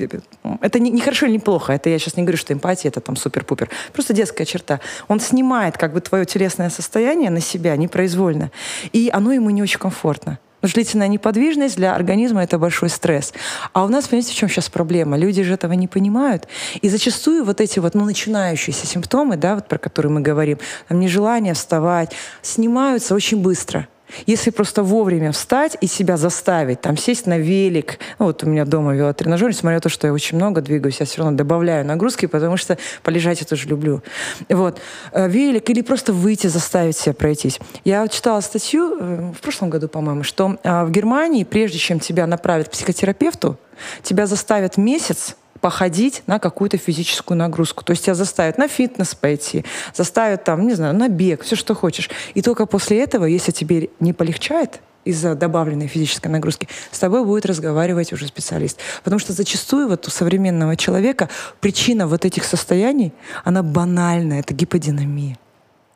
[0.62, 3.00] это не, не хорошо или не плохо, это я сейчас не говорю, что эмпатия это
[3.00, 3.70] там супер-пупер.
[3.94, 4.82] Просто детская черта.
[5.08, 8.52] Он снимает как бы твое телесное состояние на себя непроизвольно.
[8.92, 10.40] И оно ему не очень комфортно.
[10.64, 13.34] Длительная неподвижность для организма— это большой стресс.
[13.74, 15.18] А у нас, понимаете, в чем сейчас проблема?
[15.18, 16.48] Люди же этого не понимают.
[16.82, 21.00] И зачастую вот эти вот ну, начинающиеся симптомы, да, вот про которые мы говорим, там,
[21.00, 23.88] нежелание вставать, снимаются очень быстро.
[24.26, 28.00] Если просто вовремя встать и себя заставить, там сесть на велик.
[28.20, 31.06] Ну, вот у меня дома велотренажер, несмотря на то, что я очень много двигаюсь, я
[31.06, 34.02] все равно добавляю нагрузки, потому что полежать я тоже люблю.
[34.50, 34.80] Вот.
[35.12, 37.60] Э, велик или просто выйти, заставить себя пройтись.
[37.84, 42.28] Я читала статью э, в прошлом году, по-моему, что а, в Германии, прежде чем тебя
[42.28, 43.58] направят к психотерапевту,
[44.04, 47.86] тебя заставят месяц походить на какую-то физическую нагрузку.
[47.86, 51.74] То есть тебя заставят на фитнес пойти, заставят там, не знаю, на бег, все, что
[51.74, 52.10] хочешь.
[52.34, 57.46] И только после этого, если тебе не полегчает, из-за добавленной физической нагрузки, с тобой будет
[57.46, 58.78] разговаривать уже специалист.
[59.06, 61.30] Потому что зачастую вот у современного человека
[61.62, 63.14] причина вот этих состояний,
[63.46, 65.38] она банальная, это гиподинамия.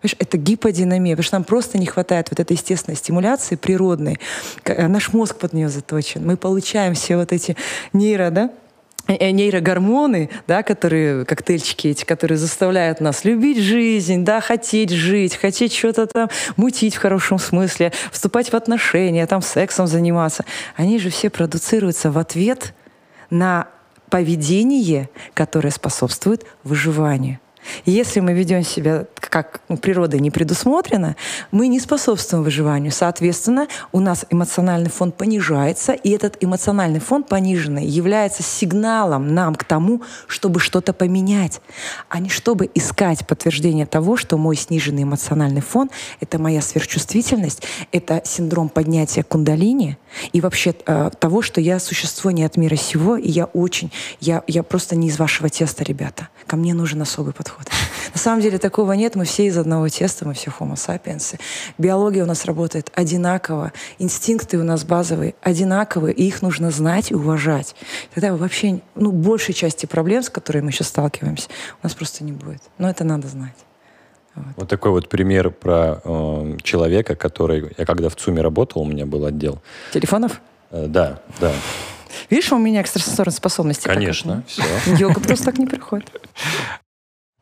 [0.02, 4.20] Понимаешь, это гиподинамия, потому что нам просто не хватает вот этой естественной стимуляции природной.
[4.66, 6.26] Наш мозг под нее заточен.
[6.26, 7.58] Мы получаем все вот эти
[7.94, 8.67] нейро, да, э,
[9.08, 16.08] нейрогормоны, да, которые, коктейльчики эти, которые заставляют нас любить жизнь, да, хотеть жить, хотеть что-то
[16.08, 22.12] там мутить в хорошем смысле, вступать в отношения, там сексом заниматься, они же все продуцируются
[22.12, 22.74] в ответ
[23.30, 23.68] на
[24.10, 27.40] поведение, которое способствует выживанию.
[27.86, 31.16] Если мы ведем себя как ну, природа не предусмотрена,
[31.52, 32.92] мы не способствуем выживанию.
[32.92, 39.64] Соответственно, у нас эмоциональный фон понижается, и этот эмоциональный фон пониженный является сигналом нам к
[39.64, 41.62] тому, чтобы что-то поменять,
[42.10, 48.22] а не чтобы искать подтверждение того, что мой сниженный эмоциональный фон— это моя сверхчувствительность, это
[48.24, 49.98] синдром поднятия кундалини
[50.32, 54.44] и вообще э, того, что я существо не от мира сего, и я очень, я,
[54.48, 56.30] я просто не из вашего теста, ребята.
[56.48, 57.68] Ко мне нужен особый подход.
[58.14, 61.38] На самом деле такого нет, мы все из одного теста, мы все homo sapiens.
[61.78, 67.16] Биология у нас работает одинаково, инстинкты у нас базовые одинаковые, и их нужно знать и
[67.16, 67.76] уважать.
[68.14, 71.50] Тогда вообще, ну, большей части проблем, с которыми мы сейчас сталкиваемся,
[71.84, 72.62] у нас просто не будет.
[72.78, 73.56] Но это надо знать.
[74.36, 74.46] Вот.
[74.56, 77.74] вот такой вот пример про э, человека, который...
[77.78, 79.62] Я когда в ЦУМе работал, у меня был отдел.
[79.92, 80.42] Телефонов?
[80.72, 81.52] Э, да, да.
[82.30, 83.88] Видишь, у меня экстрасенсорные способности.
[83.88, 84.64] Конечно, все.
[84.98, 86.12] Йога просто так не приходит.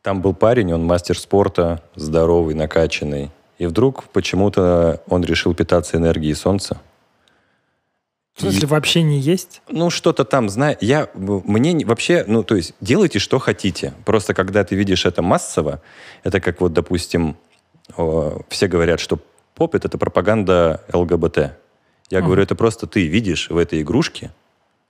[0.02, 3.30] Там был парень, он мастер спорта, здоровый, накачанный.
[3.58, 6.80] И вдруг почему-то он решил питаться энергией солнца.
[8.36, 9.62] В смысле, и, вообще не есть?
[9.68, 10.76] Ну, что-то там, знаю.
[10.80, 13.94] Я, мне вообще, ну, то есть, делайте, что хотите.
[14.04, 15.80] Просто когда ты видишь это массово,
[16.22, 17.36] это как вот, допустим,
[17.96, 19.18] о, все говорят, что
[19.54, 21.38] попит— это пропаганда ЛГБТ.
[22.10, 22.26] Я угу.
[22.26, 24.30] говорю, это просто ты видишь в этой игрушке,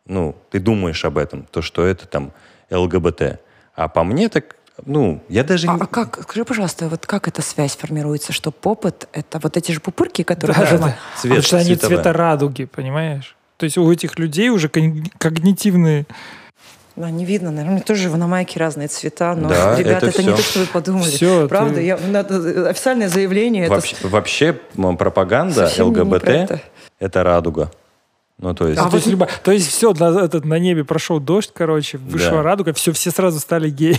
[0.06, 2.32] ну, ты думаешь об этом, то, что это там
[2.70, 3.40] ЛГБТ.
[3.74, 5.68] А по мне так ну, я даже...
[5.68, 9.72] А, а как, скажи, пожалуйста, вот как эта связь формируется, что попыт— это вот эти
[9.72, 10.54] же пупырки, которые...
[10.54, 10.96] Да, да, да.
[11.16, 13.36] Цвет, Потому что они цвета радуги, понимаешь?
[13.56, 16.06] То есть у этих людей уже когнитивные...
[16.94, 17.74] Да, не видно, наверное.
[17.74, 20.66] Мне тоже на майке разные цвета, но, да, ребята, это, это не то, что вы
[20.66, 21.10] подумали.
[21.10, 21.82] Все, Правда, ты...
[21.82, 23.68] я, надо, официальное заявление...
[23.68, 24.08] Вообще, это...
[24.08, 26.60] вообще пропаганда ЛГБТ это.—
[26.98, 27.70] это радуга.
[28.38, 28.78] Ну, то есть...
[28.78, 29.26] А, то, есть любо...
[29.42, 32.42] то есть все, на, этот, на небе прошел дождь, короче, вышла да.
[32.42, 33.98] радуга, все, все сразу стали геи.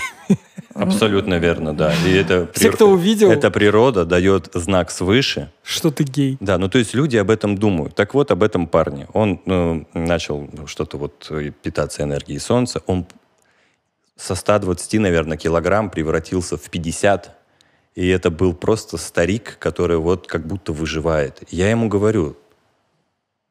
[0.75, 1.91] Абсолютно верно, да.
[2.05, 3.31] И это Все, кто увидел...
[3.31, 5.51] Эта природа дает знак свыше.
[5.63, 6.37] Что ты гей.
[6.39, 7.95] Да, ну то есть люди об этом думают.
[7.95, 9.07] Так вот, об этом парне.
[9.13, 12.83] Он ну, начал что-то вот э, питаться энергией солнца.
[12.85, 13.07] Он
[14.17, 17.35] со 120, наверное, килограмм превратился в 50.
[17.95, 21.41] И это был просто старик, который вот как будто выживает.
[21.49, 22.37] Я ему говорю,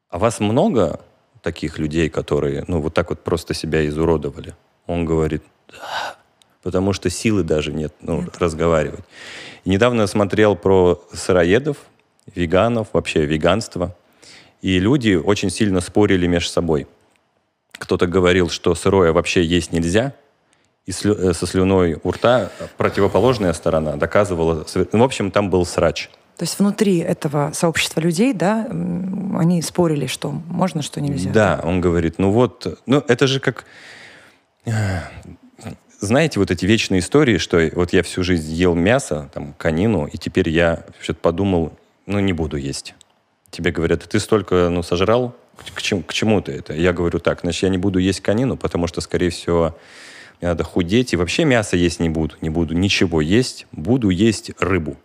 [0.09, 0.99] а вас много
[1.41, 4.55] таких людей, которые, ну, вот так вот просто себя изуродовали?
[4.85, 6.17] Он говорит, да,
[6.63, 8.37] потому что силы даже нет, ну, нет.
[8.37, 9.03] разговаривать.
[9.63, 11.77] И недавно я смотрел про сыроедов,
[12.33, 13.95] веганов, вообще веганство,
[14.61, 16.87] и люди очень сильно спорили между собой.
[17.73, 20.13] Кто-то говорил, что сырое вообще есть нельзя,
[20.85, 24.65] и э, со слюной у рта противоположная сторона доказывала...
[24.93, 26.09] Ну, в общем, там был срач.
[26.37, 31.31] То есть внутри этого сообщества людей, да, они спорили, что можно, что нельзя.
[31.31, 33.65] Да, он говорит, ну вот, ну это же как,
[35.99, 40.17] знаете, вот эти вечные истории, что вот я всю жизнь ел мясо, там, конину, и
[40.17, 41.73] теперь я что-то подумал,
[42.05, 42.93] ну не буду есть.
[43.49, 45.35] Тебе говорят, ты столько, ну, сожрал,
[45.73, 46.73] к чему, к чему ты это?
[46.73, 49.75] Я говорю, так, значит, я не буду есть конину, потому что, скорее всего,
[50.39, 54.51] мне надо худеть, и вообще мясо есть не буду, не буду ничего есть, буду есть
[54.59, 54.97] рыбу.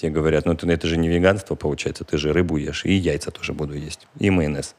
[0.00, 3.52] Те говорят, ну это же не веганство получается, ты же рыбу ешь, и яйца тоже
[3.52, 4.74] буду есть, и майонез.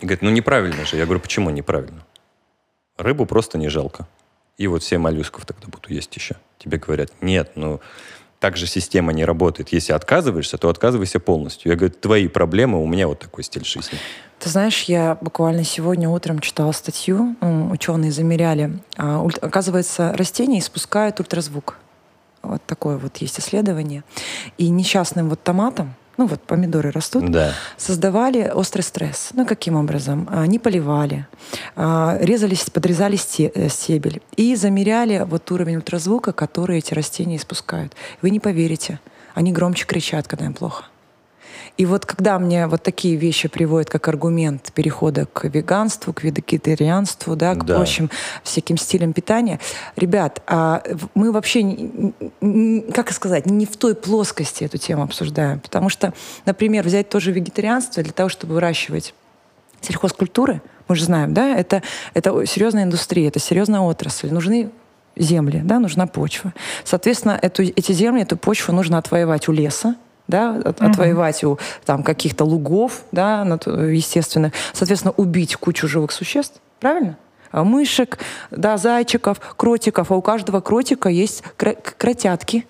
[0.00, 0.96] И говорит, ну неправильно же.
[0.96, 2.04] Я говорю, почему неправильно?
[2.96, 4.08] Рыбу просто не жалко.
[4.58, 6.34] И вот все моллюсков тогда буду есть еще.
[6.58, 7.80] Тебе говорят, нет, ну
[8.40, 9.68] так же система не работает.
[9.68, 11.70] Если отказываешься, то отказывайся полностью.
[11.70, 13.96] Я говорю, твои проблемы, у меня вот такой стиль жизни.
[14.40, 18.76] Ты знаешь, я буквально сегодня утром читала статью, ученые замеряли.
[18.96, 21.76] А, оказывается, растения испускают ультразвук.
[22.42, 24.02] Вот такое вот есть исследование.
[24.58, 27.54] И несчастным вот томатам, ну вот помидоры растут, да.
[27.76, 29.30] создавали острый стресс.
[29.32, 30.28] Ну каким образом?
[30.30, 31.26] Они поливали,
[31.76, 37.94] а, резались, подрезали э, стебель и замеряли вот уровень ультразвука, который эти растения испускают.
[38.20, 39.00] Вы не поверите,
[39.34, 40.84] они громче кричат, когда им плохо.
[41.76, 47.36] И вот когда мне вот такие вещи приводят как аргумент перехода к веганству, к вегетарианству,
[47.36, 47.76] да, к да.
[47.76, 48.10] прочим
[48.42, 49.60] всяким стилям питания,
[49.96, 50.82] ребят, а
[51.14, 52.12] мы вообще,
[52.92, 55.60] как сказать, не в той плоскости эту тему обсуждаем.
[55.60, 56.12] Потому что,
[56.46, 59.14] например, взять тоже вегетарианство для того, чтобы выращивать
[59.80, 61.82] сельхозкультуры, мы же знаем, да, это,
[62.14, 64.30] это серьезная индустрия, это серьезная отрасль.
[64.32, 64.70] Нужны
[65.16, 66.52] земли, да, нужна почва.
[66.84, 69.96] Соответственно, эту, эти земли, эту почву нужно отвоевать у леса,
[70.30, 70.90] да, от, угу.
[70.90, 77.16] отвоевать у там, каких-то лугов, да, естественно, соответственно, убить кучу живых существ, правильно?
[77.52, 78.18] мышек,
[78.50, 82.66] да, зайчиков, кротиков, а у каждого кротика есть кротятки.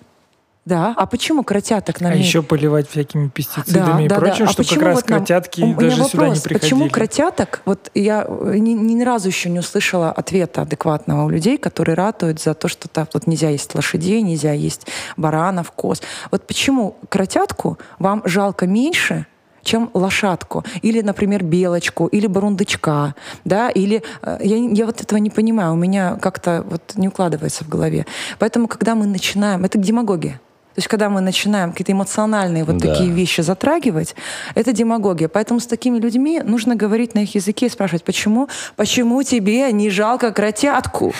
[0.71, 4.51] Да, а почему кротяток нам А еще поливать всякими пестицидами да, и прочим, да.
[4.51, 5.19] А чтобы как раз вот нам...
[5.19, 6.59] кротятки у даже вопрос, сюда не приходили.
[6.59, 7.61] Почему кротяток?
[7.65, 12.41] Вот я э, ни, ни разу еще не услышала ответа адекватного у людей, которые ратуют
[12.41, 16.01] за то, что так вот нельзя есть лошадей, нельзя есть баранов, коз.
[16.31, 19.25] Вот почему кротятку вам жалко меньше,
[19.63, 23.13] чем лошадку, или, например, белочку, или бурундучка,
[23.43, 27.65] да, или э, я, я вот этого не понимаю, у меня как-то вот не укладывается
[27.65, 28.05] в голове.
[28.39, 30.39] Поэтому, когда мы начинаем, это демагогия.
[30.73, 32.89] То есть, когда мы начинаем какие-то эмоциональные вот да.
[32.93, 34.15] такие вещи затрагивать,
[34.55, 35.27] это демагогия.
[35.27, 38.47] Поэтому с такими людьми нужно говорить на их языке и спрашивать, почему,
[38.77, 41.13] почему тебе не жалко кротятку?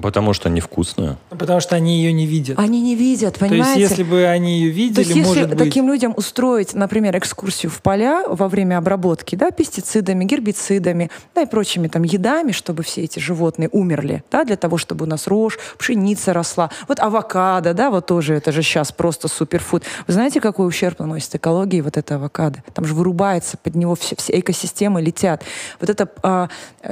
[0.00, 1.18] Потому что невкусная.
[1.28, 2.58] Потому что они ее не видят.
[2.58, 3.74] Они не видят, понимаете?
[3.74, 5.58] То есть, если бы они ее видели, То есть, если может быть...
[5.58, 11.46] таким людям устроить, например, экскурсию в поля во время обработки, да, пестицидами, гербицидами, да, и
[11.46, 15.58] прочими там едами, чтобы все эти животные умерли, да, для того, чтобы у нас рожь,
[15.76, 16.70] пшеница росла.
[16.88, 19.84] Вот авокадо, да, вот тоже, это же сейчас просто суперфуд.
[20.06, 22.64] Вы знаете, какой ущерб наносит экологии вот это авокадо?
[22.72, 25.42] Там же вырубается, под него все, все экосистемы летят.
[25.80, 26.48] Вот это а,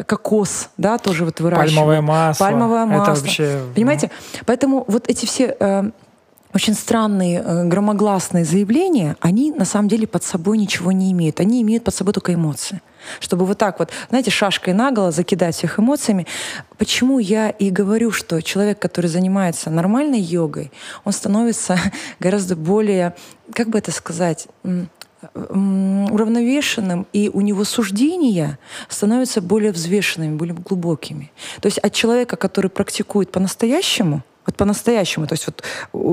[0.06, 1.74] кокос, да, тоже вот выращивают.
[1.74, 2.44] Пальмовое масло.
[2.44, 3.12] Пальмовое масло.
[3.12, 3.62] Это вообще...
[3.74, 4.10] Понимаете?
[4.46, 5.90] Поэтому вот эти все э,
[6.52, 11.40] очень странные э, громогласные заявления, они на самом деле под собой ничего не имеют.
[11.40, 12.82] Они имеют под собой только эмоции.
[13.20, 16.26] Чтобы вот так вот, знаете, шашкой наголо закидать всех эмоциями.
[16.76, 20.72] Почему я и говорю, что человек, который занимается нормальной йогой,
[21.04, 21.78] он становится
[22.20, 23.14] гораздо более,
[23.54, 24.48] как бы это сказать,
[25.34, 28.58] уравновешенным, и у него суждения
[28.88, 31.30] становятся более взвешенными, более глубокими.
[31.60, 35.62] То есть от человека, который практикует по-настоящему, вот по-настоящему, то есть вот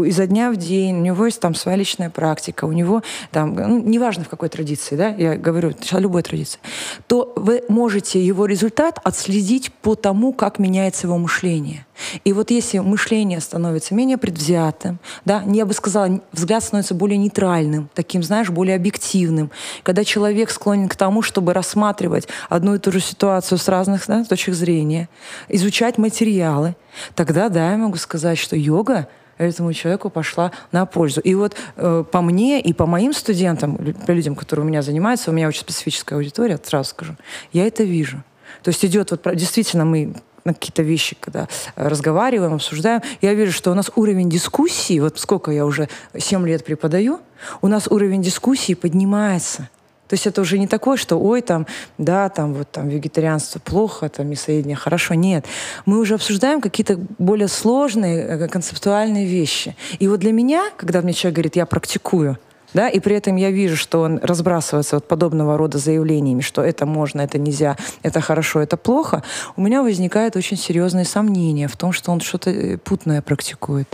[0.05, 3.01] изо дня в день, у него есть там своя личная практика, у него
[3.31, 6.59] там, ну, неважно в какой традиции, да, я говорю, о любой традиции,
[7.07, 11.86] то вы можете его результат отследить по тому, как меняется его мышление.
[12.23, 17.89] И вот если мышление становится менее предвзятым, да, я бы сказала, взгляд становится более нейтральным,
[17.93, 19.51] таким, знаешь, более объективным,
[19.83, 24.23] когда человек склонен к тому, чтобы рассматривать одну и ту же ситуацию с разных да,
[24.23, 25.09] точек зрения,
[25.49, 26.75] изучать материалы,
[27.15, 31.21] тогда, да, я могу сказать, что йога этому человеку пошла на пользу.
[31.21, 35.31] И вот э, по мне и по моим студентам, по людям, которые у меня занимаются,
[35.31, 37.15] у меня очень специфическая аудитория, сразу скажу,
[37.53, 38.23] я это вижу.
[38.63, 40.15] То есть идет вот действительно мы
[40.47, 45.51] на какие-то вещи, когда разговариваем, обсуждаем, я вижу, что у нас уровень дискуссии, вот сколько
[45.51, 47.19] я уже 7 лет преподаю,
[47.61, 49.69] у нас уровень дискуссии поднимается.
[50.07, 51.67] То есть это уже не такое, что ой, там,
[51.97, 55.13] да, там вот там вегетарианство плохо, там мясоедение хорошо.
[55.15, 55.45] Нет.
[55.85, 59.75] Мы уже обсуждаем какие-то более сложные э, концептуальные вещи.
[59.99, 62.39] И вот для меня, когда мне человек говорит, я практикую,
[62.77, 66.85] да, и при этом я вижу, что он разбрасывается вот подобного рода заявлениями, что это
[66.85, 69.23] можно, это нельзя, это хорошо, это плохо,
[69.55, 73.87] у меня возникает очень серьезные сомнения в том, что он что-то э, путное практикует.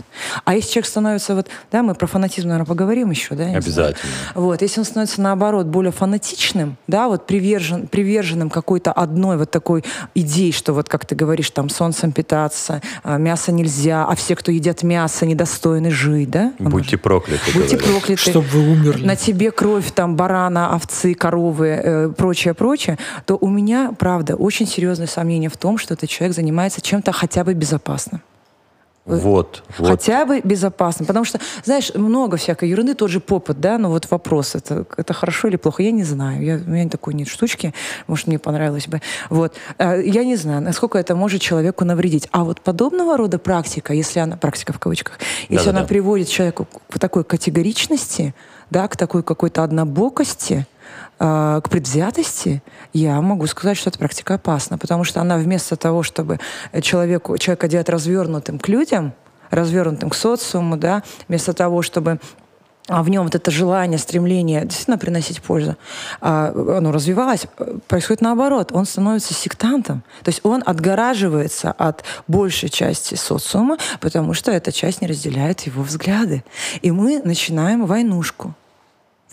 [0.44, 3.44] А если человек становится вот, да, мы про фанатизм, наверное, поговорим еще, да?
[3.56, 4.12] Обязательно.
[4.34, 9.82] Вот, если он становится наоборот более фанатичным, да, вот привержен, приверженным какой-то одной вот такой
[10.14, 14.52] идее, что вот как ты говоришь, там солнцем питаться, а, мясо нельзя, а все, кто
[14.52, 16.52] едят мясо, недостойны жить, да?
[16.58, 17.50] Будьте прокляты.
[17.54, 18.16] Будьте прокляты.
[18.16, 19.06] Чтобы вы умерли.
[19.06, 24.66] На тебе кровь там барана, овцы, коровы, э, прочее, прочее, то у меня, правда, очень
[24.66, 28.20] серьезное сомнение в том, что этот человек занимается чем-то хотя бы безопасным.
[29.06, 29.88] Вот, вот.
[29.88, 31.04] Хотя бы безопасно.
[31.04, 35.12] Потому что, знаешь, много всякой ерунды, тот же попыт, да, но вот вопрос, это, это
[35.12, 36.42] хорошо или плохо, я не знаю.
[36.42, 37.74] Я, у меня такой нет штучки,
[38.06, 39.02] может, мне понравилось бы.
[39.28, 39.54] Вот.
[39.76, 42.28] А, я не знаю, насколько это может человеку навредить.
[42.32, 45.18] А вот подобного рода практика, если она, практика в кавычках,
[45.50, 45.78] если Да-да-да.
[45.80, 48.34] она приводит человеку к такой категоричности,
[48.74, 50.66] да, к такой какой-то однобокости,
[51.20, 52.60] э, к предвзятости,
[52.92, 56.40] я могу сказать, что эта практика опасна, потому что она вместо того, чтобы
[56.82, 59.12] человеку, человека делать развернутым к людям,
[59.50, 62.18] развернутым к социуму, да, вместо того, чтобы
[62.86, 65.76] а в нем вот это желание, стремление действительно приносить пользу,
[66.20, 67.46] а, оно развивалось,
[67.88, 68.72] происходит наоборот.
[68.72, 70.02] Он становится сектантом.
[70.22, 75.82] То есть он отгораживается от большей части социума, потому что эта часть не разделяет его
[75.82, 76.44] взгляды.
[76.82, 78.54] И мы начинаем войнушку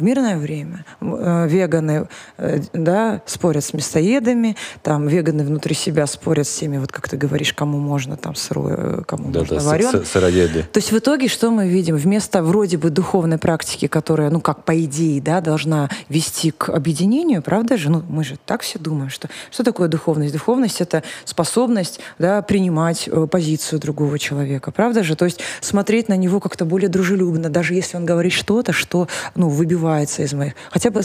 [0.01, 6.47] в мирное время э, веганы э, да, спорят с мясоедами, там веганы внутри себя спорят
[6.47, 9.63] с теми, вот как ты говоришь, кому можно там сырое, э, кому да, можно да,
[9.63, 10.05] варен.
[10.05, 10.63] Сыроеды.
[10.63, 11.95] То есть в итоге что мы видим?
[11.97, 17.43] Вместо вроде бы духовной практики, которая, ну как по идее, да, должна вести к объединению,
[17.43, 17.91] правда же?
[17.91, 20.33] Ну мы же так все думаем, что что такое духовность?
[20.33, 25.15] Духовность— это способность да, принимать позицию другого человека, правда же?
[25.15, 29.49] То есть смотреть на него как-то более дружелюбно, даже если он говорит что-то, что ну,
[29.49, 30.53] выбивает выбивается из моих.
[30.69, 31.01] Хотя бы,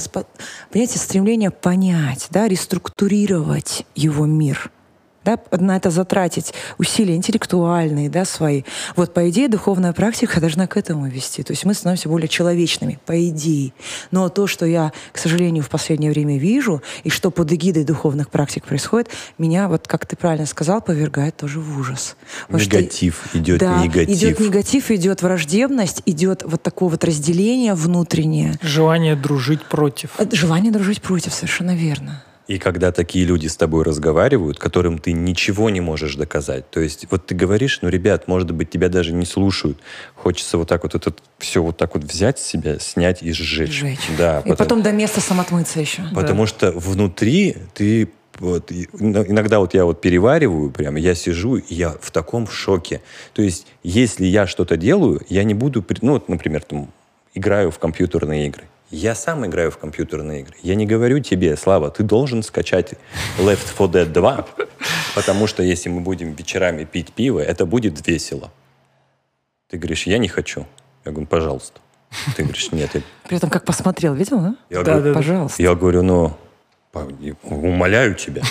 [0.71, 4.71] понимаете, стремление понять, да, реструктурировать его мир
[5.27, 8.63] да, на это затратить усилия интеллектуальные, да, свои.
[8.95, 11.43] Вот, по идее, духовная практика должна к этому вести.
[11.43, 13.73] То есть мы становимся более человечными, по идее.
[14.13, 18.31] Но то, что я, к сожалению, в последнее время вижу, и что под эгидой духовных
[18.31, 22.17] практик происходит, меня, вот как ты правильно сказал, повергает тоже в ужас.
[22.47, 24.17] Потому негатив, что, идет да, негатив.
[24.17, 28.59] идет негатив, идет враждебность, идет вот такое вот разделение внутреннее.
[28.63, 30.11] Желание дружить против.
[30.31, 32.23] Желание дружить против, совершенно верно.
[32.49, 37.07] И когда такие люди с тобой разговаривают, которым ты ничего не можешь доказать, то есть
[37.11, 39.79] вот ты говоришь, ну, ребят, может быть, тебя даже не слушают,
[40.15, 43.73] хочется вот так вот это все вот так вот взять с себя, снять и сжечь.
[43.73, 44.09] Сжечь.
[44.17, 46.03] Да, и потом, потом до места самотмыться еще.
[46.15, 46.47] Потому да.
[46.47, 52.11] что внутри ты вот, иногда вот я вот перевариваю, прям я сижу, и я в
[52.11, 53.01] таком шоке.
[53.33, 56.91] То есть, если я что-то делаю, я не буду, ну, вот, например, там,
[57.35, 58.65] играю в компьютерные игры.
[58.91, 60.55] Я сам играю в компьютерные игры.
[60.63, 62.95] Я не говорю тебе, Слава, ты должен скачать
[63.39, 64.47] Left 4 Dead 2,
[65.17, 68.53] потому что если мы будем вечерами пить пиво, это будет весело.
[69.69, 70.67] Ты говоришь, я не хочу.
[71.05, 71.81] Я говорю, пожалуйста.
[72.37, 72.95] Ты говоришь, нет.
[72.95, 73.03] Я...
[73.27, 74.57] При этом как посмотрел, видел, да?
[74.71, 75.63] Я да, говорю, да, пожалуйста.
[75.63, 76.37] Я говорю, ну,
[77.43, 78.43] умоляю тебя.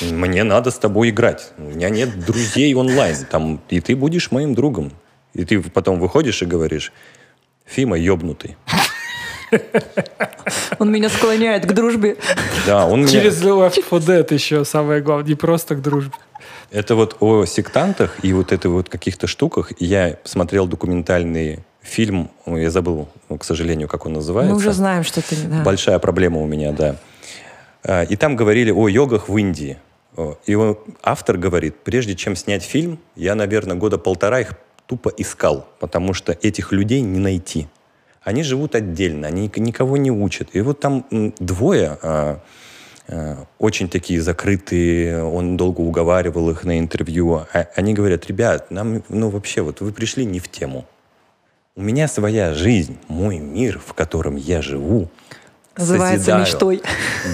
[0.00, 1.52] Мне надо с тобой играть.
[1.58, 3.16] У меня нет друзей онлайн.
[3.28, 4.92] Там, и ты будешь моим другом.
[5.32, 6.92] И ты потом выходишь и говоришь,
[7.64, 8.56] Фима ебнутый.
[10.78, 12.16] Он меня склоняет к дружбе.
[12.66, 13.52] Да, он Через меня...
[13.52, 16.14] Left 4 Dead еще самое главное, не просто к дружбе.
[16.70, 19.72] Это вот о сектантах и вот этой вот каких-то штуках.
[19.78, 24.52] Я смотрел документальный фильм, я забыл, к сожалению, как он называется.
[24.52, 25.36] Мы уже знаем, что ты...
[25.36, 25.62] Да.
[25.62, 26.96] Большая проблема у меня, да.
[27.84, 29.78] А, и там говорили о йогах в Индии.
[30.46, 30.56] И
[31.02, 34.54] автор говорит, прежде чем снять фильм, я, наверное, года полтора их
[34.86, 37.68] тупо искал, потому что этих людей не найти
[38.24, 40.48] они живут отдельно, они никого не учат.
[40.54, 41.04] И вот там
[41.38, 42.40] двое а,
[43.06, 47.46] а, очень такие закрытые, он долго уговаривал их на интервью.
[47.52, 50.86] А, они говорят, ребят, нам, ну вообще, вот вы пришли не в тему.
[51.76, 55.10] У меня своя жизнь, мой мир, в котором я живу.
[55.76, 56.40] Называется созидаю.
[56.40, 56.82] мечтой.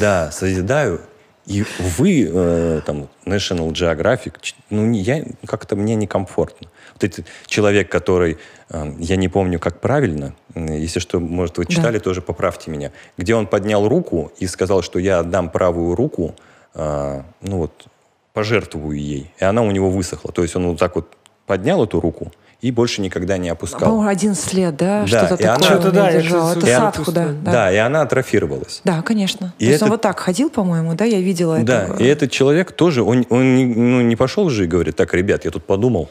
[0.01, 1.01] Да, созидаю.
[1.47, 1.65] И
[1.99, 4.35] вы, э, там, National Geographic,
[4.71, 6.69] ну, я, как-то мне некомфортно.
[7.01, 8.39] Вот этот человек, который
[8.99, 10.35] я не помню, как правильно.
[10.55, 12.05] Если что, может, вы читали, да.
[12.05, 12.93] тоже поправьте меня.
[13.17, 16.35] Где он поднял руку и сказал, что я отдам правую руку,
[16.75, 17.87] а, ну вот,
[18.33, 19.33] пожертвую ей.
[19.39, 20.33] И она у него высохла.
[20.33, 22.31] То есть он вот так вот поднял эту руку
[22.61, 23.89] и больше никогда не опускал.
[23.89, 25.01] По-моему, 11 лет, да?
[25.01, 25.63] да Что-то такое она...
[25.63, 26.53] Что-то, да, держал.
[26.53, 27.53] Это садху, да, да.
[27.53, 28.83] Да, и она атрофировалась.
[28.85, 29.55] Да, конечно.
[29.59, 31.05] И То есть он вот так ходил, по-моему, да?
[31.05, 31.65] Я видела это.
[31.65, 35.13] Да, и этот человек тоже, он, он не, ну, не пошел же и говорит, так,
[35.15, 36.11] ребят, я тут подумал,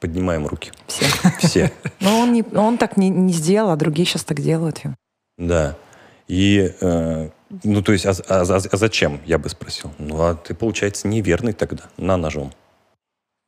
[0.00, 0.72] Поднимаем руки.
[0.86, 1.06] Все.
[1.38, 1.72] Все.
[2.00, 4.82] Но он, не, он так не, не сделал, а другие сейчас так делают.
[5.36, 5.76] Да.
[6.28, 7.30] И, э,
[7.64, 9.90] ну, то есть, а, а, а, а зачем, я бы спросил.
[9.98, 12.52] Ну, а ты, получается, неверный тогда, на ножом.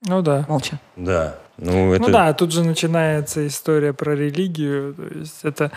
[0.06, 0.46] Ну да.
[0.48, 0.80] Молча.
[0.96, 1.36] Да.
[1.58, 2.02] Ну, это...
[2.02, 4.94] ну да, тут же начинается история про религию.
[4.94, 5.70] То есть это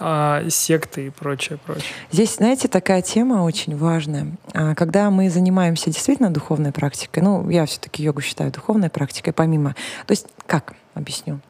[0.00, 1.92] а, секты и прочее, прочее.
[2.10, 4.28] Здесь, знаете, такая тема очень важная.
[4.54, 9.74] А, когда мы занимаемся действительно духовной практикой, ну, я все-таки йогу считаю духовной практикой, помимо...
[10.06, 10.72] То есть, как?
[10.94, 11.40] Объясню.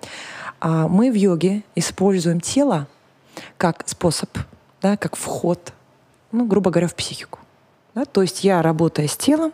[0.61, 2.89] А, мы в йоге используем тело
[3.57, 4.29] как способ,
[4.83, 5.73] да, как вход,
[6.33, 7.39] ну, грубо говоря, в психику.
[7.95, 8.05] Да?
[8.05, 9.53] То есть я, работая с телом,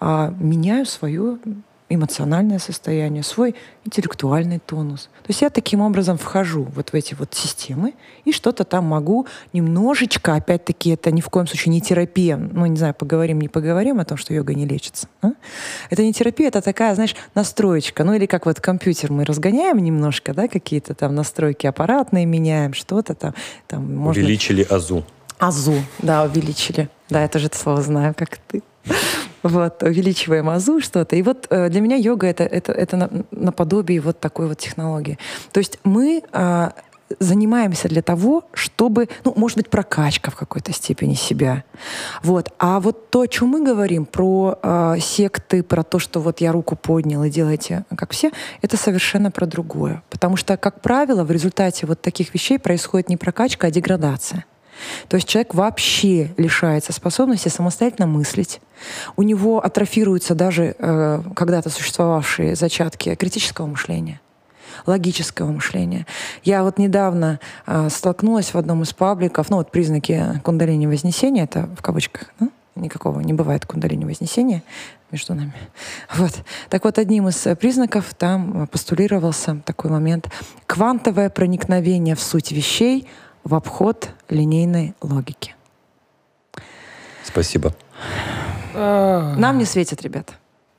[0.00, 1.38] меняю свою
[1.94, 5.10] эмоциональное состояние, свой интеллектуальный тонус.
[5.22, 9.26] То есть я таким образом вхожу вот в эти вот системы и что-то там могу
[9.52, 14.00] немножечко, опять-таки, это ни в коем случае не терапия, ну, не знаю, поговорим, не поговорим
[14.00, 15.08] о том, что йога не лечится.
[15.20, 15.30] А?
[15.90, 20.34] Это не терапия, это такая, знаешь, настроечка, ну или как вот компьютер мы разгоняем немножко,
[20.34, 23.34] да, какие-то там настройки аппаратные меняем, что-то там.
[23.66, 24.22] там можно...
[24.22, 25.04] Увеличили АЗУ.
[25.38, 26.88] АЗУ, да, увеличили.
[27.10, 28.62] Да, я тоже это слово знаю, как ты.
[29.42, 31.16] Вот, увеличиваем азу что-то.
[31.16, 35.18] И вот э, для меня йога это, это, это наподобие вот такой вот технологии.
[35.50, 36.74] То есть мы а,
[37.18, 41.64] занимаемся для того, чтобы, ну, может быть, прокачка в какой-то степени себя.
[42.22, 42.52] Вот.
[42.58, 46.52] А вот то, о чем мы говорим, про э, секты, про то, что вот я
[46.52, 48.30] руку поднял и делайте как все,
[48.62, 50.02] это совершенно про другое.
[50.10, 54.44] Потому что, как правило, в результате вот таких вещей происходит не прокачка, а деградация.
[55.08, 58.60] То есть человек вообще лишается способности самостоятельно мыслить.
[59.16, 64.20] У него атрофируются даже э, когда-то существовавшие зачатки критического мышления
[64.86, 66.06] логического мышления.
[66.44, 71.68] Я вот недавно э, столкнулась в одном из пабликов, ну вот признаки кундалини вознесения, это
[71.76, 74.62] в кавычках, ну, никакого не бывает кундалини вознесения
[75.10, 75.52] между нами.
[76.14, 76.32] Вот.
[76.70, 80.30] Так вот, одним из признаков там постулировался такой момент.
[80.66, 83.06] Квантовое проникновение в суть вещей
[83.44, 85.54] в обход линейной логики.
[87.24, 87.74] Спасибо.
[88.74, 90.34] Нам не светит, ребята.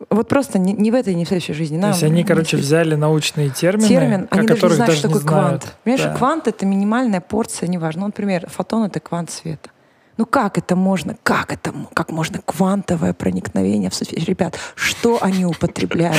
[0.09, 1.77] Вот просто не, не в этой, не в следующей жизни.
[1.77, 5.21] Нам, То есть они, короче, взяли научные термины, Термин, они даже не знают, что такое
[5.21, 5.61] знают.
[5.61, 5.75] квант.
[5.83, 6.15] Понимаешь, да.
[6.15, 8.01] квант— это минимальная порция, неважно.
[8.01, 9.69] Ну, например, фотон— это квант света.
[10.17, 11.17] Ну как это можно?
[11.23, 11.73] Как это?
[11.93, 14.13] Как можно квантовое проникновение в суть?
[14.13, 16.17] Ребят, что они употребляют?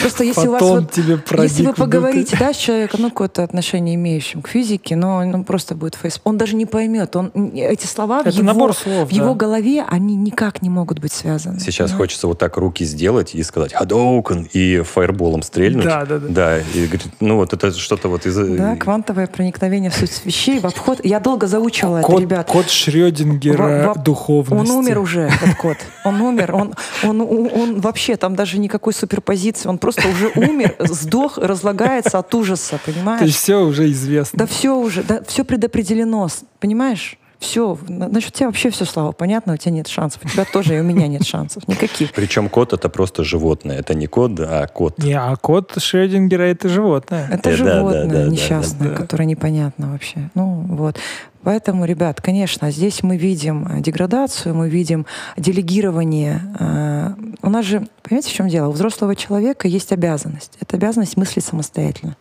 [0.00, 3.96] Просто если у вас вот, тебе если вы поговорите, да, с человеком, ну какое-то отношение
[3.96, 8.20] имеющим к физике, но он просто будет фейс, он даже не поймет, он эти слова
[8.20, 9.16] это в, его, набор слов, в да.
[9.16, 11.58] его голове они никак не могут быть связаны.
[11.58, 11.96] Сейчас да?
[11.96, 15.84] хочется вот так руки сделать и сказать «Hadouken» и фаерболом стрельнуть.
[15.84, 16.28] Да, да, да.
[16.28, 18.36] Да, и говорит, ну вот это что-то вот из...
[18.36, 21.00] Да, квантовое проникновение в суть вещей, в обход.
[21.04, 22.46] Я долго заучивала код, это, ребят.
[22.46, 24.72] Код Шрёдингера Шрёдингера в, в, духовности.
[24.72, 25.76] Он умер уже, этот кот.
[26.04, 26.54] Он умер.
[26.54, 29.68] Он, он, он, он вообще, там даже никакой суперпозиции.
[29.68, 33.20] Он просто уже умер, сдох, разлагается от ужаса, понимаешь?
[33.20, 34.38] То есть все уже известно.
[34.38, 36.28] Да все уже, да, все предопределено,
[36.60, 37.18] понимаешь?
[37.44, 40.24] Все, значит, у тебя вообще все, Слава, понятно, у тебя нет шансов.
[40.24, 41.68] У тебя тоже и у меня нет шансов.
[41.68, 42.12] Никаких.
[42.12, 43.78] Причем кот это просто животное.
[43.78, 44.96] Это не кот, а кот.
[44.96, 47.28] Не, а кот Шрёдингера это животное.
[47.30, 49.02] Это э, животное да, да, несчастное, да, да.
[49.02, 50.30] которое непонятно вообще.
[50.34, 50.98] Ну, вот.
[51.42, 55.04] Поэтому, ребят, конечно, здесь мы видим э, деградацию, мы видим
[55.36, 56.40] делегирование.
[56.58, 57.10] Э,
[57.42, 58.68] у нас же, понимаете, в чем дело?
[58.68, 60.56] У взрослого человека есть обязанность.
[60.60, 62.16] Это обязанность мыслить самостоятельно.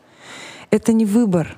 [0.69, 1.55] Это не выбор.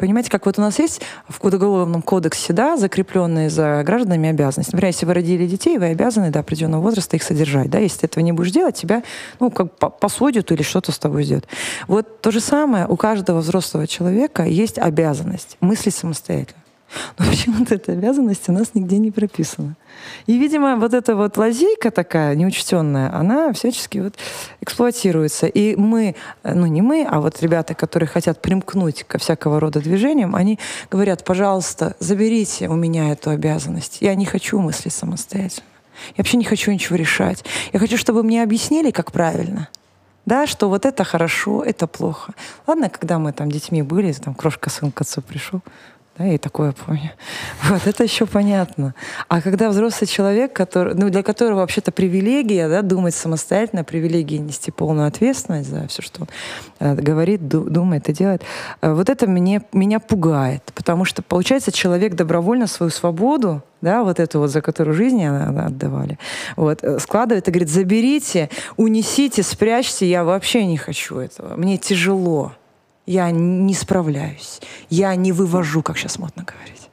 [0.00, 4.72] Понимаете, как вот у нас есть в Уголовном кодексе, да, закрепленные за гражданами обязанности.
[4.72, 7.68] Например, если вы родили детей, вы обязаны до определенного возраста их содержать.
[7.68, 7.78] Да?
[7.78, 9.02] Если ты этого не будешь делать, тебя
[9.40, 11.46] ну, как посудят или что-то с тобой сделают.
[11.86, 16.59] Вот то же самое у каждого взрослого человека есть обязанность мыслить самостоятельно.
[17.18, 19.76] Но почему-то эта обязанность у нас нигде не прописана.
[20.26, 24.14] И, видимо, вот эта вот лазейка такая неучтенная, она всячески вот
[24.60, 25.46] эксплуатируется.
[25.46, 30.34] И мы, ну не мы, а вот ребята, которые хотят примкнуть ко всякого рода движениям,
[30.34, 30.58] они
[30.90, 33.98] говорят, пожалуйста, заберите у меня эту обязанность.
[34.00, 35.66] Я не хочу мыслить самостоятельно.
[36.10, 37.44] Я вообще не хочу ничего решать.
[37.72, 39.68] Я хочу, чтобы мне объяснили, как правильно.
[40.26, 42.34] Да, что вот это хорошо, это плохо.
[42.66, 45.60] Ладно, когда мы там детьми были, там крошка сын к отцу пришел,
[46.20, 47.12] да, и такое помню.
[47.62, 48.94] Вот, это еще понятно.
[49.28, 54.70] А когда взрослый человек, который, ну, для которого вообще-то привилегия, да, думать самостоятельно, привилегия нести
[54.70, 56.28] полную ответственность за все, что он
[56.78, 58.42] э, говорит, ду- думает и делает,
[58.82, 60.62] э, вот это мне, меня пугает.
[60.74, 65.66] Потому что, получается, человек добровольно свою свободу, да, вот эту вот, за которую жизнь она
[65.66, 66.18] отдавали,
[66.56, 72.52] вот, э, складывает и говорит, заберите, унесите, спрячьте, я вообще не хочу этого, мне тяжело
[73.10, 76.88] я не справляюсь, я не вывожу, как сейчас модно говорить.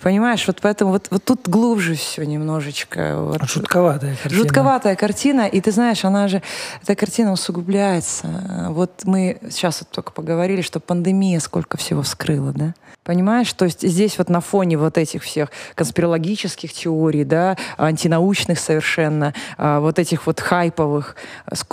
[0.00, 3.14] Понимаешь, вот поэтому вот, вот тут глубже все немножечко.
[3.18, 3.44] Вот.
[3.44, 4.42] Жутковатая картина.
[4.42, 6.42] Жутковатая картина, и ты знаешь, она же,
[6.82, 8.66] эта картина усугубляется.
[8.70, 12.74] Вот мы сейчас вот только поговорили, что пандемия сколько всего вскрыла, да?
[13.04, 19.34] Понимаешь, то есть здесь вот на фоне вот этих всех конспирологических теорий, да, антинаучных совершенно,
[19.56, 21.14] а, вот этих вот хайповых,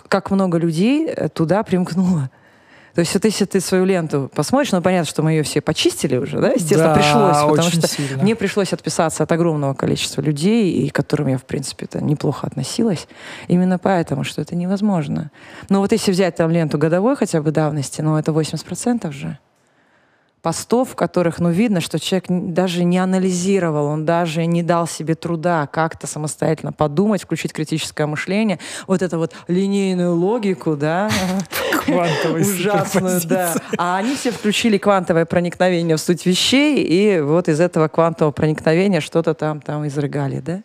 [0.07, 2.29] как много людей э, туда примкнуло.
[2.99, 6.17] То есть вот если ты свою ленту посмотришь, ну понятно, что мы ее все почистили
[6.17, 8.21] уже, да, естественно, да, пришлось, потому что сильно.
[8.21, 12.45] мне пришлось отписаться от огромного количества людей, и к которым я, в принципе, это неплохо
[12.45, 13.07] относилась,
[13.47, 15.31] именно поэтому, что это невозможно.
[15.69, 19.39] Но вот если взять там ленту годовой хотя бы давности, ну это 80% же
[20.41, 25.15] постов, в которых, ну, видно, что человек даже не анализировал, он даже не дал себе
[25.15, 31.09] труда как-то самостоятельно подумать, включить критическое мышление, вот это вот линейную логику, да,
[31.91, 33.55] ужасную, да.
[33.77, 39.01] А они все включили квантовое проникновение в суть вещей, и вот из этого квантового проникновения
[39.01, 40.61] что-то там, там изрыгали, да.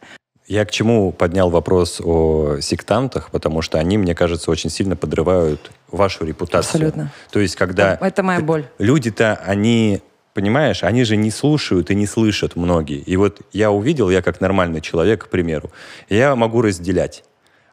[0.47, 5.70] Я к чему поднял вопрос о сектантах, потому что они, мне кажется, очень сильно подрывают
[5.91, 6.89] вашу репутацию.
[6.89, 7.12] Абсолютно.
[7.31, 7.95] То есть, когда...
[8.01, 8.66] Это моя боль.
[8.79, 10.03] Люди-то, они
[10.35, 12.99] понимаешь, они же не слушают и не слышат многие.
[12.99, 15.70] И вот я увидел, я как нормальный человек, к примеру,
[16.11, 17.25] я могу разделять.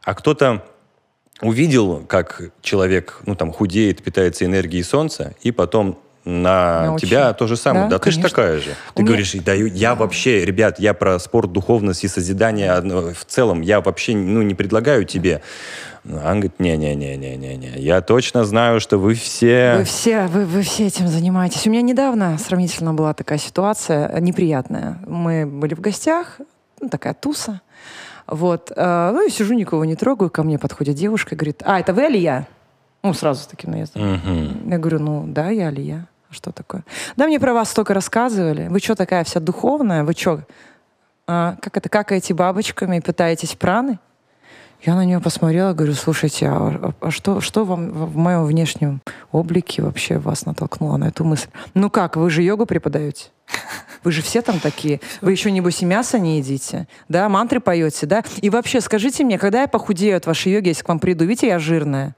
[0.04, 0.64] А кто-то
[1.42, 7.08] увидел, как человек, ну там, худеет, питается энергией солнца, и потом на Научно.
[7.08, 7.86] тебя то же самое.
[7.86, 8.76] Да, да ты же такая же.
[8.94, 12.80] Ты У говоришь, да, я вообще, ребят, я про спорт, духовность и созидание
[13.14, 15.42] в целом, я вообще ну, не предлагаю тебе.
[16.04, 19.76] Он говорит, не-не-не-не-не-не, я точно знаю, что вы все...
[19.78, 21.66] Вы все, вы, вы все этим занимаетесь.
[21.68, 24.98] У меня недавно сравнительно была такая ситуация неприятная.
[25.06, 26.40] Мы были в гостях,
[26.80, 27.62] ну, такая туса.
[28.32, 28.72] Вот.
[28.74, 31.94] Э, ну, и сижу, никого не трогаю, ко мне подходит девушка и говорит, а, это
[31.94, 32.48] вы Алия?
[33.04, 34.02] Ну, сразу с таким наездом.
[34.02, 34.70] Угу.
[34.70, 36.08] Я говорю, ну, да, я Алия.
[36.30, 36.86] А что такое?
[37.18, 38.70] Да, мне про вас столько рассказывали.
[38.70, 40.06] Вы что такая вся духовная?
[40.06, 40.44] Вы что,
[41.28, 44.00] а, как это, какаете бабочками и пытаетесь праны?
[44.84, 49.02] Я на нее посмотрела, говорю, слушайте, а, а что, что вам в моем внешнем
[49.32, 51.50] облике вообще вас натолкнуло на эту мысль?
[51.76, 53.30] Ну как, вы же йогу преподаете?
[54.04, 55.00] Вы же все там такие.
[55.22, 56.88] Вы еще, небось, и мясо не едите.
[57.08, 58.24] Да, мантры поете, да?
[58.42, 61.48] И вообще, скажите мне, когда я похудею от вашей йоги, если к вам приду, видите,
[61.48, 62.16] я жирная.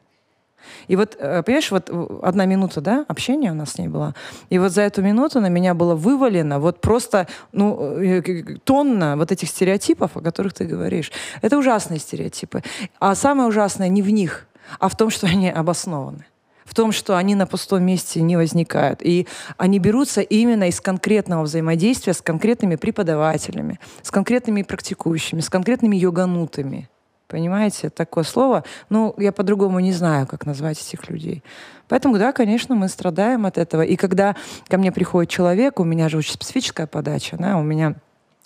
[0.88, 1.90] И вот, э, понимаешь, вот
[2.22, 4.14] одна минута, да, общения у нас с ней была.
[4.50, 8.22] И вот за эту минуту на меня было вывалено вот просто, ну, э,
[8.64, 11.12] тонна вот этих стереотипов, о которых ты говоришь.
[11.42, 12.64] Это ужасные стереотипы.
[13.00, 14.48] А самое ужасное не в них,
[14.80, 16.26] а в том, что они обоснованы
[16.66, 19.02] в том, что они на пустом месте не возникают.
[19.04, 25.96] И они берутся именно из конкретного взаимодействия с конкретными преподавателями, с конкретными практикующими, с конкретными
[25.96, 26.90] йоганутами.
[27.34, 28.64] Понимаете, такое слово.
[28.90, 31.44] Ну, я по-другому не знаю, как назвать этих людей.
[31.88, 33.82] Поэтому, да, конечно, мы страдаем от этого.
[33.82, 34.36] И когда
[34.68, 37.96] ко мне приходит человек, у меня же очень специфическая подача, да, у меня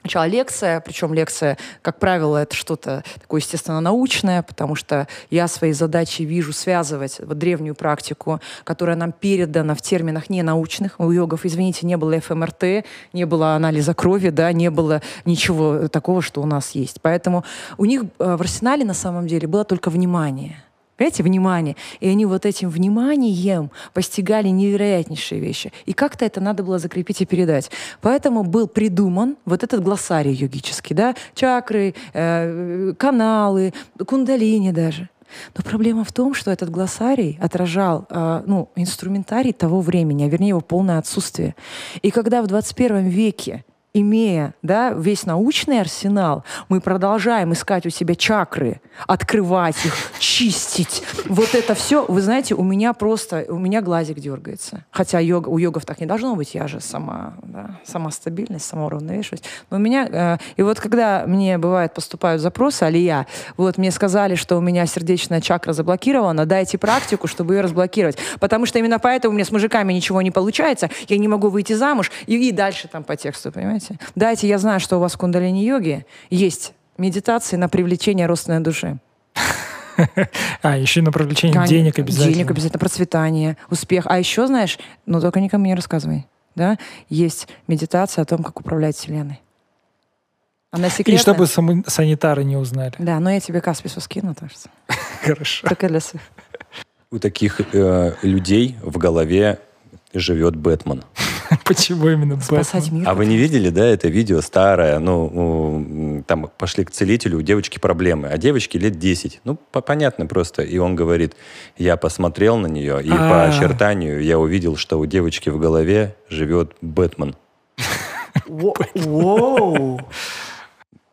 [0.07, 5.73] Сначала лекция, причем лекция, как правило, это что-то такое, естественно, научное, потому что я своей
[5.73, 10.97] задачей вижу связывать вот древнюю практику, которая нам передана в терминах не научных.
[10.97, 16.21] У йогов, извините, не было ФМРТ, не было анализа крови, да, не было ничего такого,
[16.21, 17.01] что у нас есть.
[17.01, 17.43] Поэтому
[17.77, 20.63] у них э, в арсенале на самом деле было только внимание–
[20.97, 21.75] Понимаете, внимание.
[21.99, 25.71] И они вот этим вниманием постигали невероятнейшие вещи.
[25.85, 27.69] И как-то это надо было закрепить и передать.
[28.01, 33.73] Поэтому был придуман вот этот глоссарий йогический, да, чакры, э, каналы,
[34.05, 35.09] кундалини даже.
[35.55, 40.49] Но проблема в том, что этот глоссарий отражал э, ну, инструментарий того времени, а вернее
[40.49, 41.55] его полное отсутствие.
[42.01, 43.63] И когда в 21 веке
[44.01, 51.03] имея да, весь научный арсенал, мы продолжаем искать у себя чакры, открывать их, чистить.
[51.25, 54.85] Вот это все, вы знаете, у меня просто, у меня глазик дергается.
[54.91, 58.85] Хотя йога, у йогов так не должно быть, я же сама, да, сама стабильность, сама
[58.85, 59.45] уравновешиваемость.
[59.69, 63.27] Но у меня, э, и вот когда мне бывает поступают запросы, алия,
[63.57, 68.17] вот мне сказали, что у меня сердечная чакра заблокирована, дайте практику, чтобы ее разблокировать.
[68.39, 71.73] Потому что именно поэтому у меня с мужиками ничего не получается, я не могу выйти
[71.73, 73.86] замуж, и, и дальше там по тексту, понимаете?
[73.87, 74.11] Понимаете?
[74.15, 78.97] Дайте, я знаю, что у вас в кундалини-йоге есть медитации на привлечение родственной души.
[80.61, 82.33] А, еще на привлечение денег обязательно.
[82.33, 84.05] Денег обязательно, процветание, успех.
[84.07, 84.77] А еще, знаешь,
[85.07, 86.77] ну только никому не рассказывай, да,
[87.09, 89.41] есть медитация о том, как управлять Вселенной.
[90.69, 91.15] Она секретная.
[91.15, 91.47] И чтобы
[91.87, 92.93] санитары не узнали.
[92.99, 94.69] Да, но я тебе Каспису скину, так что.
[95.23, 95.67] Хорошо.
[95.67, 96.23] Только для своих.
[97.09, 99.59] У таких э, людей в голове
[100.13, 101.03] живет Бэтмен.
[101.65, 103.07] Почему именно Спасать мир.
[103.07, 107.79] А вы не видели, да, это видео старое, ну, там пошли к целителю, у девочки
[107.79, 109.41] проблемы, а девочке лет 10.
[109.43, 110.63] Ну, понятно просто.
[110.63, 111.35] И он говорит,
[111.77, 113.49] я посмотрел на нее, и по а.
[113.49, 117.35] очертанию я увидел, что у девочки в голове живет Бэтмен.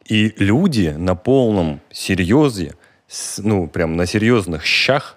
[0.07, 2.75] И люди на полном серьезе,
[3.39, 5.17] ну, прям на серьезных щах,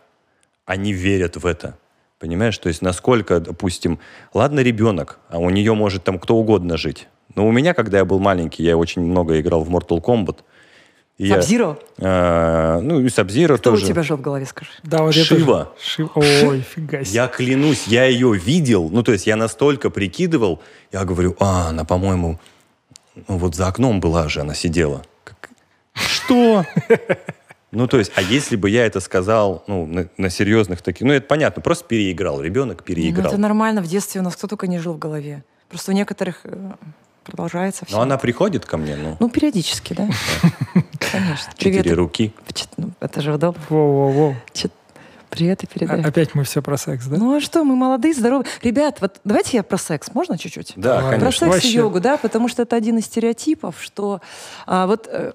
[0.65, 1.78] они верят в это.
[2.20, 3.99] Понимаешь, то есть насколько, допустим,
[4.34, 7.07] ладно ребенок, а у нее может там кто угодно жить.
[7.36, 10.39] Но у меня, когда я был маленький, я очень много играл в Mortal Kombat.
[11.20, 11.78] Сабзиро?
[11.99, 13.86] А, ну, и Сабзиро Кто тоже.
[13.86, 14.70] у тебя жил в голове, скажи?
[14.84, 15.74] Да, вот Шива.
[15.80, 16.11] Шива.
[16.15, 17.15] Ой, фига себе.
[17.15, 18.89] Я клянусь, я ее видел.
[18.89, 20.61] Ну, то есть я настолько прикидывал.
[20.91, 22.39] Я говорю, а, она, по-моему,
[23.15, 25.03] ну, вот за окном была же, она сидела.
[25.93, 26.65] Что?
[27.72, 31.13] Ну, то есть, а если бы я это сказал, ну, на, на серьезных таких, ну,
[31.13, 33.24] это понятно, просто переиграл, ребенок переиграл.
[33.26, 35.43] Ну, это нормально, в детстве у нас кто только не жил в голове.
[35.68, 36.72] Просто у некоторых э,
[37.26, 37.95] продолжается все.
[37.95, 39.18] Но она приходит ко мне, ну?
[39.20, 40.07] Ну, периодически, да.
[41.11, 41.51] Конечно.
[41.57, 42.34] Четыре руки.
[42.78, 43.61] Ну, это же удобно.
[43.70, 44.36] Воу-воу-воу.
[45.30, 46.01] Привет и передай.
[46.01, 47.18] Опять мы все про секс, да?
[47.18, 48.47] Ну а что, мы молодые, здоровые.
[48.61, 50.74] Ребят, вот давайте я про секс, можно чуть-чуть?
[50.78, 51.20] Да, конечно.
[51.20, 51.68] Про секс Вообще.
[51.68, 54.22] и йогу, да, потому что это один из стереотипов, что
[54.65, 55.34] а, вот э,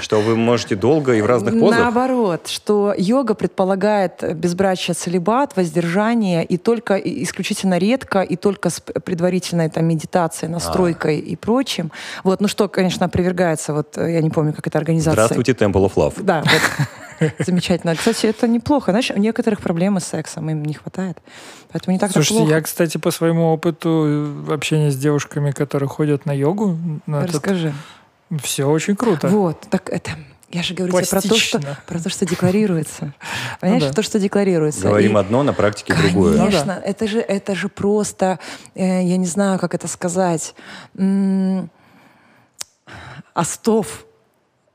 [0.00, 1.78] что вы можете долго и в разных позах?
[1.78, 8.80] Наоборот, что йога предполагает безбрачие, целебат, воздержание и только и исключительно редко и только с
[8.80, 11.20] предварительной там медитацией, настройкой а.
[11.20, 11.92] и прочим.
[12.24, 15.12] Вот, ну что, конечно, опровергается, вот я не помню, как эта организация.
[15.12, 16.22] Здравствуйте, Temple of Love.
[16.22, 17.32] Да, вот.
[17.46, 17.94] Замечательно.
[17.94, 18.90] Кстати, это неплохо.
[18.90, 21.18] Знаешь, у некоторых проблемы с сексом им не хватает.
[21.70, 22.54] Поэтому не так Слушайте, плохо.
[22.54, 26.76] я, кстати, по своему опыту общения с девушками, которые ходят на йогу...
[27.06, 27.68] Расскажи.
[27.68, 27.80] Этот
[28.38, 29.28] все очень круто.
[29.28, 30.10] Вот, так это...
[30.50, 33.14] Я же говорю тебе про то, что, про то, что декларируется.
[33.60, 33.94] Понимаешь, ну, да.
[33.94, 34.82] то, что декларируется.
[34.82, 36.36] Говорим и, одно, на практике конечно, другое.
[36.36, 36.82] Конечно, ну, да.
[36.84, 38.38] это, же, это же просто,
[38.74, 40.54] э, я не знаю, как это сказать,
[40.94, 41.70] м-
[43.34, 44.04] остов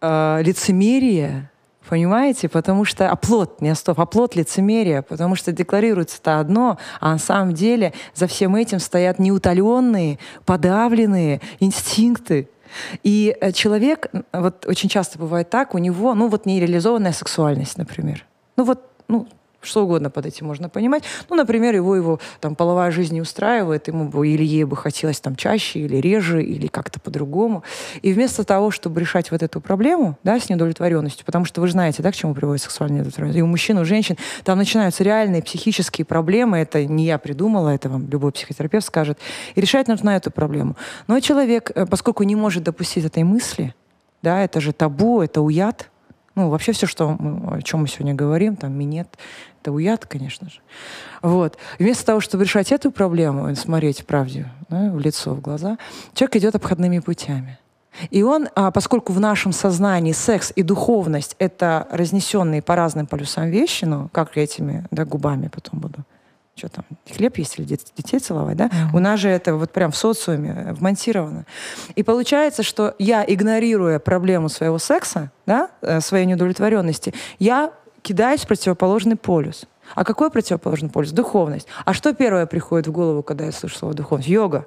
[0.02, 1.52] э, лицемерия,
[1.88, 2.50] Понимаете?
[2.50, 7.94] Потому что оплот, не остов, оплот лицемерия, потому что декларируется-то одно, а на самом деле
[8.14, 12.50] за всем этим стоят неутоленные, подавленные инстинкты,
[13.04, 18.26] И э, человек, вот очень часто бывает так, у него, ну вот нереализованная сексуальность, например.
[18.56, 19.28] Ну вот, ну,
[19.62, 21.04] что угодно под этим можно понимать.
[21.30, 25.20] Ну, например, его, его там половая жизнь не устраивает, ему бы или ей бы хотелось
[25.20, 27.64] там чаще, или реже, или как-то по-другому.
[28.02, 32.04] И вместо того, чтобы решать вот эту проблему, да, с неудовлетворенностью, потому что вы знаете,
[32.04, 36.06] да, к чему приводит сексуальная неудовлетворенность, и у мужчин, у женщин, там начинаются реальные психические
[36.06, 39.18] проблемы, это не я придумала, это вам любой психотерапевт скажет,
[39.56, 40.76] и решать нужно эту проблему.
[41.08, 43.74] Но человек, э, поскольку не может допустить этой мысли,
[44.22, 45.90] да, это же табу, это уят,
[46.38, 49.08] ну, вообще все, что мы, о чем мы сегодня говорим, там, минет,
[49.62, 50.60] это уят, конечно же.
[51.24, 51.58] Вот.
[51.80, 55.80] Вместо того, чтобы решать эту проблему, смотреть правде да, в лицо, в глаза,
[56.14, 57.58] человек идет обходными путями.
[58.12, 63.50] И он, а, поскольку в нашем сознании секс и духовность— это разнесенные по разным полюсам
[63.50, 66.06] вещи, ну, как этими да, губами потом буду
[66.58, 66.86] что там,
[67.16, 68.66] хлеб есть или детей целовать, да?
[68.66, 68.96] Mm-hmm.
[68.96, 71.46] У нас же это вот прям в социуме э, вмонтировано.
[71.96, 78.48] И получается, что я, игнорируя проблему своего секса, да, э, своей неудовлетворенности, я кидаюсь в
[78.48, 79.66] противоположный полюс.
[79.96, 81.12] А какой противоположный полюс?
[81.12, 81.68] Духовность.
[81.86, 84.30] А что первое приходит в голову, когда я слышу слово духовность?
[84.30, 84.66] Йога.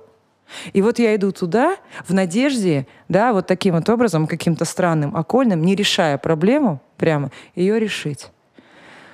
[0.72, 1.76] И вот я иду туда
[2.06, 7.78] в надежде, да, вот таким вот образом, каким-то странным, окольным, не решая проблему прямо, ее
[7.78, 8.30] решить.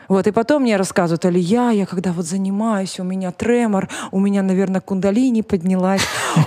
[0.08, 4.42] Вот, и потом мне рассказывают, Алия, я когда вот занимаюсь, у меня тремор, у меня,
[4.42, 6.02] наверное, кундалини поднялась,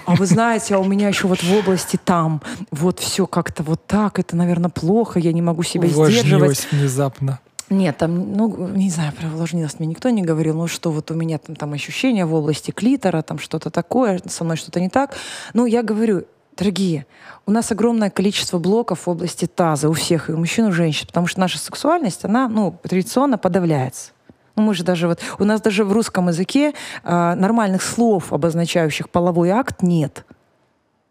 [0.05, 2.41] а вы знаете, а у меня еще вот в области там,
[2.71, 6.67] вот все как-то вот так, это, наверное, плохо, я не могу себя сдерживать.
[6.71, 7.39] внезапно.
[7.69, 11.13] Нет, там, ну, не знаю, про увлажненность мне никто не говорил, ну что вот у
[11.13, 15.15] меня там, там ощущения в области клитора, там что-то такое, со мной что-то не так.
[15.53, 16.23] Ну, я говорю,
[16.59, 17.05] Дорогие,
[17.45, 20.71] у нас огромное количество блоков в области таза у всех, и у мужчин, и у
[20.73, 24.11] женщин, потому что наша сексуальность, она ну, традиционно подавляется.
[24.57, 26.73] Ну, мы же даже вот, у нас даже в русском языке
[27.05, 30.25] э, нормальных слов, обозначающих половой акт, нет.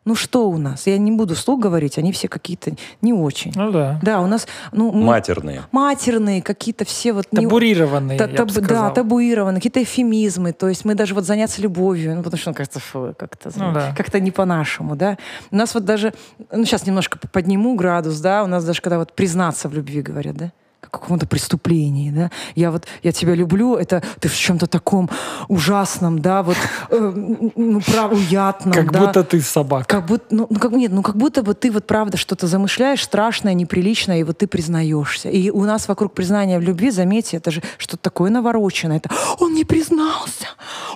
[0.09, 0.86] Ну что у нас?
[0.86, 3.52] Я не буду слух говорить, они все какие-то не очень.
[3.54, 4.00] Ну да.
[4.02, 4.48] Да, у нас...
[4.72, 5.64] Ну, мы, матерные.
[5.70, 7.28] Матерные, какие-то все вот...
[7.28, 10.54] Табурированные, не, я таб, Да, табуированные, какие-то эфемизмы.
[10.54, 12.80] То есть мы даже вот заняться любовью, ну потому что ну, как-то
[13.18, 13.94] как-то ну, да.
[13.94, 15.18] как не по-нашему, да.
[15.50, 16.14] У нас вот даже...
[16.50, 20.36] Ну сейчас немножко подниму градус, да, у нас даже когда вот признаться в любви говорят,
[20.36, 22.31] да каком-то преступлении, да.
[22.55, 25.11] Я вот, я тебя люблю, это ты в чем-то таком
[25.49, 26.57] ужасном, да, вот,
[26.91, 27.12] э,
[27.57, 29.01] ну, прав, уятном, Как да.
[29.01, 29.87] будто ты собака.
[29.87, 33.03] Как будто, ну, ну, как, нет, ну, как будто бы ты вот правда что-то замышляешь
[33.03, 35.29] страшное, неприличное, и вот ты признаешься.
[35.29, 38.99] И у нас вокруг признания в любви, заметьте, это же что-то такое навороченное.
[38.99, 40.47] Это он не признался,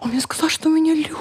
[0.00, 1.12] он мне сказал, что меня любит.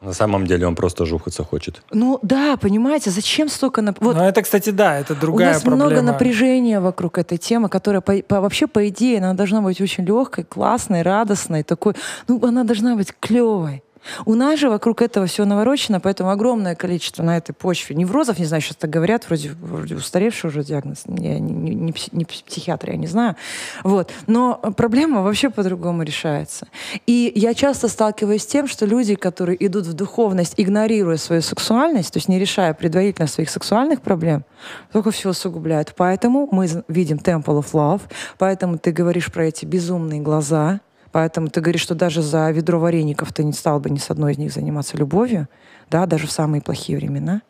[0.00, 1.82] На самом деле он просто жухаться хочет.
[1.92, 3.82] Ну да, понимаете, зачем столько...
[3.82, 3.98] Нап...
[4.00, 4.16] Вот.
[4.16, 5.90] Ну это, кстати, да, это другая У нас проблема.
[5.90, 10.04] много напряжения вокруг этой темы, которая по, по, вообще, по идее, она должна быть очень
[10.04, 11.94] легкой, классной, радостной, такой...
[12.28, 13.82] Ну, она должна быть клевой.
[14.24, 18.44] У нас же вокруг этого все наворочено, поэтому огромное количество на этой почве неврозов, не
[18.44, 22.90] знаю, сейчас так говорят, вроде, вроде устаревший уже диагноз, я не, не, не, не психиатр,
[22.90, 23.36] я не знаю.
[23.84, 24.10] Вот.
[24.26, 26.68] Но проблема вообще по-другому решается.
[27.06, 32.12] И я часто сталкиваюсь с тем, что люди, которые идут в духовность, игнорируя свою сексуальность,
[32.12, 34.44] то есть не решая предварительно своих сексуальных проблем,
[34.92, 35.94] только все усугубляют.
[35.96, 38.02] Поэтому мы видим Temple of Love,
[38.38, 40.80] поэтому ты говоришь про эти безумные глаза,
[41.12, 44.32] Поэтому ты говоришь, что даже за ведро вареников ты не стал бы ни с одной
[44.32, 45.48] из них заниматься любовью,
[45.90, 47.42] да, даже в самые плохие времена.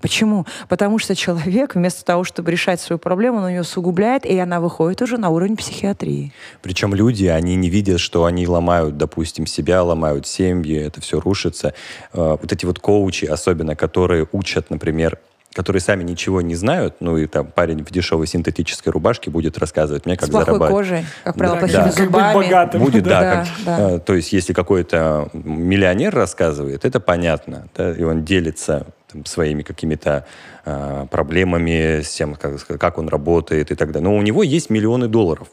[0.00, 0.46] Почему?
[0.68, 5.02] Потому что человек вместо того, чтобы решать свою проблему, он ее усугубляет, и она выходит
[5.02, 6.32] уже на уровень психиатрии.
[6.62, 11.74] Причем люди, они не видят, что они ломают, допустим, себя, ломают семьи, это все рушится.
[12.12, 15.18] Э, вот эти вот коучи, особенно, которые учат, например,
[15.58, 20.06] которые сами ничего не знают, ну и там парень в дешевой синтетической рубашке будет рассказывать
[20.06, 20.72] мне, как С плохой зарабатывать.
[20.72, 21.60] кожей, как правило, да.
[21.60, 21.90] плохими да.
[21.90, 22.12] зубами.
[22.12, 22.80] Как быть богатым.
[22.80, 23.20] Будет, да.
[23.20, 23.90] да, как, да.
[23.96, 29.64] Э, то есть, если какой-то миллионер рассказывает, это понятно, да, и он делится там, своими
[29.64, 30.26] какими-то
[30.64, 34.08] э, проблемами, с тем, как, как он работает и так далее.
[34.08, 35.48] Но у него есть миллионы долларов.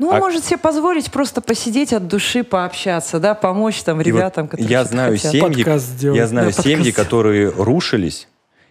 [0.00, 0.18] Ну, он а...
[0.18, 4.82] может себе позволить просто посидеть от души, пообщаться, да, помочь там ребятам, вот которые Я
[4.82, 5.30] знаю хотят.
[5.30, 8.26] семьи, я знаю да, семьи, которые рушились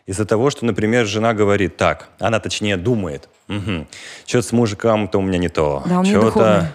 [0.05, 3.87] из-за того, что, например, жена говорит так, она точнее думает, угу,
[4.25, 6.73] что-то с мужиком-то у меня не то, да, что-то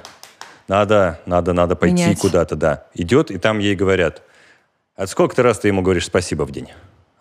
[0.69, 2.85] надо, надо, надо пойти куда-то, да.
[2.95, 4.23] Идет, и там ей говорят,
[4.97, 6.69] а сколько ты раз ты ему говоришь спасибо в день?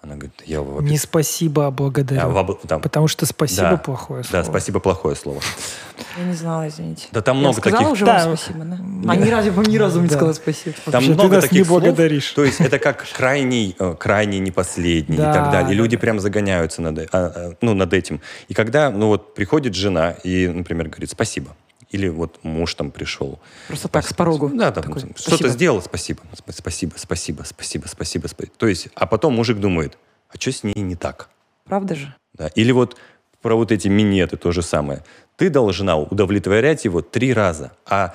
[0.02, 0.62] Она говорит, я.
[0.62, 2.22] Не спасибо, а благодарю.
[2.22, 2.82] А, в, там...
[2.82, 4.44] Потому что спасибо да, плохое слово.
[4.44, 5.42] Да, спасибо плохое слово.
[6.18, 7.08] Я не знала, извините.
[7.12, 7.94] Да там много я сказала таких...
[7.94, 8.26] уже да.
[8.26, 8.78] вам спасибо, да?
[9.12, 10.16] А ни разу, ни разу не да.
[10.16, 10.76] сказала спасибо.
[10.86, 12.32] Там Вообще, много ты таких не благодаришь.
[12.32, 15.32] То есть это как крайний, э, крайний, не последний да.
[15.32, 15.74] и так далее.
[15.74, 18.22] И люди прям загоняются над, а, а, ну, над этим.
[18.48, 21.56] И когда, ну вот, приходит жена и, например, говорит спасибо,
[21.90, 23.40] или вот муж там пришел.
[23.68, 24.50] Просто так, с порогу.
[24.54, 27.44] Да, там что-то сделал, спасибо, спасибо, спасибо, спасибо,
[27.88, 28.54] спасибо, спасибо.
[28.58, 29.98] То есть, а потом мужик думает,
[30.30, 31.30] А что с ней не так?
[31.66, 32.16] Правда же?
[32.34, 32.48] Да.
[32.56, 32.98] Или вот
[33.42, 35.04] про вот эти минеты то же самое.
[35.38, 37.72] Ты должна удовлетворять его три раза.
[37.86, 38.14] А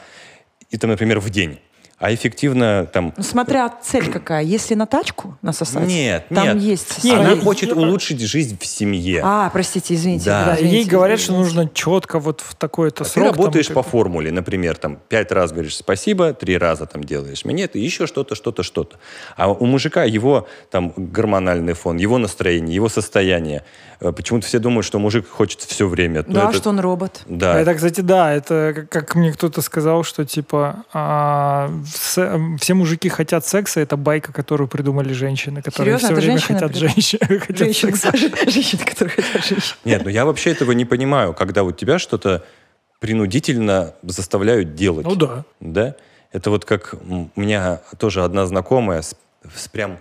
[0.70, 1.58] это, например, в день
[2.04, 3.14] а эффективно там...
[3.16, 4.44] Ну, смотря цель какая.
[4.44, 6.56] Если на тачку насосать, нет, там нет.
[6.58, 7.02] есть...
[7.02, 9.22] Нет, она хочет улучшить жизнь в семье.
[9.24, 10.26] А, простите, извините.
[10.26, 10.44] Да.
[10.44, 13.32] да извините, Ей говорят, что нужно четко вот в такой-то а срок.
[13.32, 17.46] Ты работаешь там, по формуле, например, там пять раз говоришь спасибо, три раза там делаешь
[17.46, 18.98] минет, и еще что-то, что-то, что-то.
[19.38, 23.64] А у мужика его там гормональный фон, его настроение, его состояние.
[24.00, 26.22] Э, почему-то все думают, что мужик хочет все время.
[26.22, 26.58] Да, это...
[26.58, 27.22] что он робот.
[27.26, 27.58] Да.
[27.58, 33.80] Это, кстати, да, это как мне кто-то сказал, что типа а, все мужики хотят секса,
[33.80, 36.08] это байка, которую придумали женщины, которые Серьезно?
[36.08, 36.88] все это время женщины хотят придум...
[36.90, 37.18] женщин.
[37.40, 38.16] хотят женщины, секса.
[38.50, 39.76] женщины, которые хотят женщин.
[39.84, 42.44] Нет, ну я вообще этого не понимаю, когда вот тебя что-то
[43.00, 45.06] принудительно заставляют делать.
[45.06, 45.44] Ну да.
[45.60, 45.94] Да?
[46.32, 49.14] Это вот как у меня тоже одна знакомая с,
[49.54, 49.98] с прям,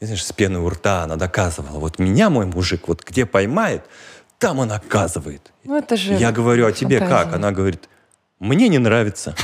[0.00, 1.78] знаешь, с пеной у рта она доказывала.
[1.78, 3.82] Вот меня мой мужик вот где поймает,
[4.38, 5.52] там он оказывает.
[5.64, 7.24] Ну это же Я говорю, а тебе фантазия.
[7.24, 7.34] как?
[7.34, 7.88] Она говорит,
[8.38, 9.34] мне не нравится.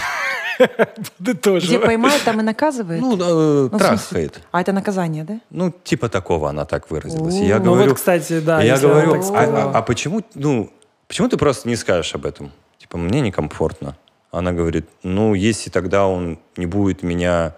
[1.19, 3.01] Где поймает, там и наказывает?
[3.01, 4.41] Ну, э, Ну, смысле- трахает.
[4.51, 5.41] А это наказание, да?
[5.51, 7.35] Ну, типа такого она так выразилась.
[7.37, 8.63] Я Ну говорю, вот, кстати, да.
[8.63, 10.71] я говорю, так а, а- а почему, ну,
[11.09, 12.53] почему ты просто не скажешь об этом?
[12.79, 13.97] Типа, мне некомфортно.
[14.31, 17.55] Она говорит, ну, если тогда он не будет меня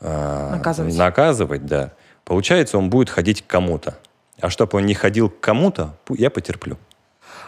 [0.00, 0.96] э, Наказывать.
[0.96, 1.92] наказывать, да,
[2.24, 3.94] получается, он будет ходить к кому-то.
[4.40, 6.76] А чтобы он не ходил к кому-то, я потерплю.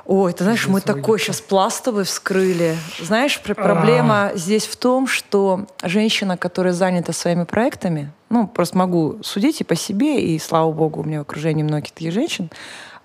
[0.07, 2.77] Ой, ты знаешь, мы такой сейчас пластовый вскрыли.
[3.01, 9.19] Знаешь, пр- проблема здесь в том, что женщина, которая занята своими проектами, ну, просто могу
[9.23, 12.51] судить и по себе, и, слава богу, у меня в окружении многих таких женщин,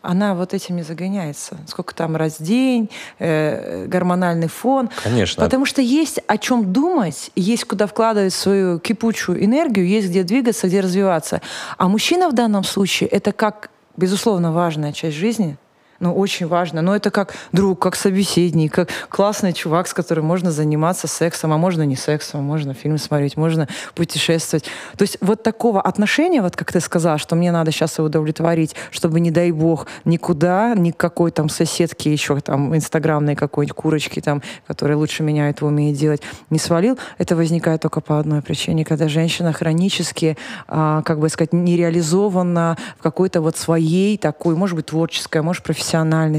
[0.01, 1.57] она вот этим не загоняется.
[1.67, 2.89] Сколько там раз в день,
[3.19, 4.89] э, гормональный фон.
[5.03, 5.43] Конечно.
[5.43, 10.67] Потому что есть о чем думать, есть куда вкладывать свою кипучую энергию, есть где двигаться,
[10.67, 11.41] где развиваться.
[11.77, 15.57] А мужчина в данном случае это как, безусловно, важная часть жизни,
[15.99, 16.81] ну, очень важно.
[16.81, 21.57] Но это как друг, как собеседник, как классный чувак, с которым можно заниматься сексом, а
[21.57, 24.65] можно не сексом, можно фильм смотреть, можно путешествовать.
[24.97, 28.75] То есть вот такого отношения, вот как ты сказал, что мне надо сейчас его удовлетворить,
[28.91, 34.21] чтобы, не дай бог, никуда, ни к какой там соседке еще там инстаграмной какой-нибудь курочки
[34.21, 38.85] там, которая лучше меня это умеет делать, не свалил, это возникает только по одной причине,
[38.85, 40.37] когда женщина хронически,
[40.67, 45.88] а, как бы сказать, нереализована в какой-то вот своей такой, может быть, творческой, может, профессиональной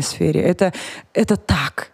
[0.02, 0.40] сфере.
[0.40, 0.72] Это,
[1.12, 1.90] это так.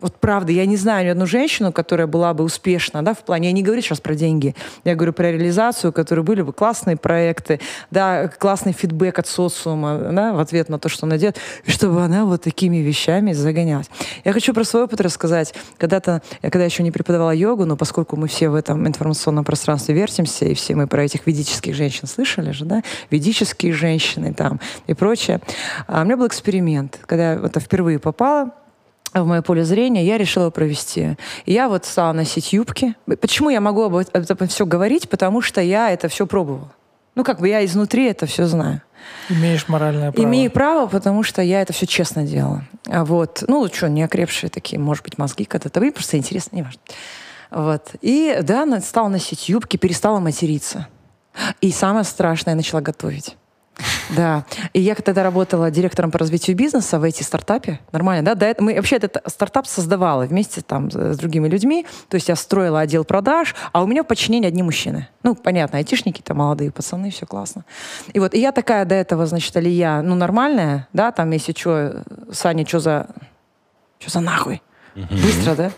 [0.00, 3.48] Вот правда, я не знаю ни одну женщину, которая была бы успешна, да, в плане,
[3.48, 7.58] я не говорю сейчас про деньги, я говорю про реализацию, которые были бы классные проекты,
[7.90, 12.00] да, классный фидбэк от социума, да, в ответ на то, что она делает, и чтобы
[12.00, 13.90] она вот такими вещами загонялась.
[14.24, 15.52] Я хочу про свой опыт рассказать.
[15.78, 20.44] Когда-то, когда еще не преподавала йогу, но поскольку мы все в этом информационном пространстве вертимся,
[20.44, 25.40] и все мы про этих ведических женщин слышали же, да, ведические женщины там и прочее,
[25.88, 28.52] а у меня был эксперимент, когда я это впервые попала,
[29.14, 31.16] в мое поле зрения, я решила провести.
[31.46, 32.94] Я вот стала носить юбки.
[33.20, 35.08] Почему я могу об этом все говорить?
[35.08, 36.72] Потому что я это все пробовала.
[37.14, 38.82] Ну, как бы я изнутри это все знаю.
[39.28, 40.24] Имеешь моральное право.
[40.24, 42.64] Имею право, потому что я это все честно делала.
[42.86, 45.80] А вот, ну, что, не окрепшие такие, может быть, мозги когда-то.
[45.80, 46.80] Мне просто интересно, не важно.
[47.50, 47.90] Вот.
[48.02, 50.88] И, да, стала носить юбки, перестала материться.
[51.60, 53.36] И самое страшное, начала готовить.
[54.10, 54.44] Да.
[54.72, 57.80] И я тогда работала директором по развитию бизнеса в IT-стартапе.
[57.92, 58.48] Нормально, да?
[58.48, 61.86] Этого мы вообще этот стартап создавала вместе там с другими людьми.
[62.08, 65.08] То есть я строила отдел продаж, а у меня в подчинении одни мужчины.
[65.22, 67.64] Ну, понятно, айтишники, там молодые пацаны, все классно.
[68.12, 72.02] И вот и я такая до этого, значит, Алия, ну, нормальная, да, там, если что,
[72.32, 73.06] Саня, что за...
[73.98, 74.62] Что за нахуй?
[74.94, 75.70] Быстро, да?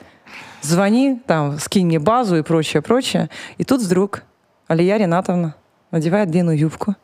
[0.62, 3.30] Звони, там, скинь мне базу и прочее, прочее.
[3.56, 4.22] И тут вдруг
[4.68, 5.54] Алия Ринатовна
[5.90, 6.96] надевает длинную юбку,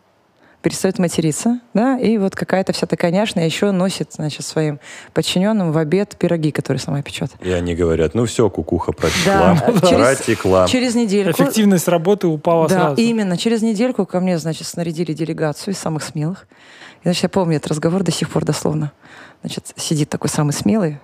[0.66, 4.80] перестает материться, да, и вот какая-то вся такая няшная еще носит, значит, своим
[5.14, 7.30] подчиненным в обед пироги, которые сама печет.
[7.40, 8.90] И они говорят, ну все, кукуха
[9.24, 9.88] Да, протекла.
[9.88, 10.66] через- Протекла.
[10.66, 11.40] Через недельку...
[11.40, 13.00] Эффективность работы упала Да, сразу.
[13.00, 13.36] именно.
[13.36, 16.48] Через недельку ко мне, значит, снарядили делегацию из самых смелых.
[17.02, 18.90] И, значит, я помню этот разговор до сих пор дословно.
[19.42, 20.98] Значит, сидит такой самый смелый,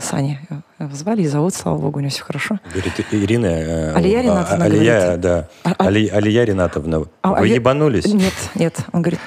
[0.00, 0.40] Саня.
[0.78, 2.58] Его звали и зовут, слава богу, у него все хорошо.
[2.72, 3.46] Говорит, Ирина...
[3.46, 5.20] э, Алия а, Ринатовна Алия, говорит.
[5.20, 5.48] да.
[5.64, 8.06] А- а- Али- Алия Ринатовна, А- а вы я- ебанулись?
[8.06, 8.76] Нет, нет.
[8.92, 9.20] Он говорит,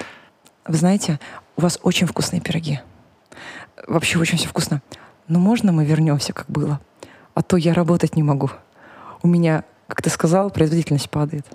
[0.67, 1.19] вы знаете,
[1.57, 2.79] у вас очень вкусные пироги.
[3.87, 4.81] Вообще очень все вкусно.
[5.27, 6.79] Но можно мы вернемся, как было?
[7.33, 8.49] А то я работать не могу.
[9.23, 11.45] У меня, как ты сказал, производительность падает.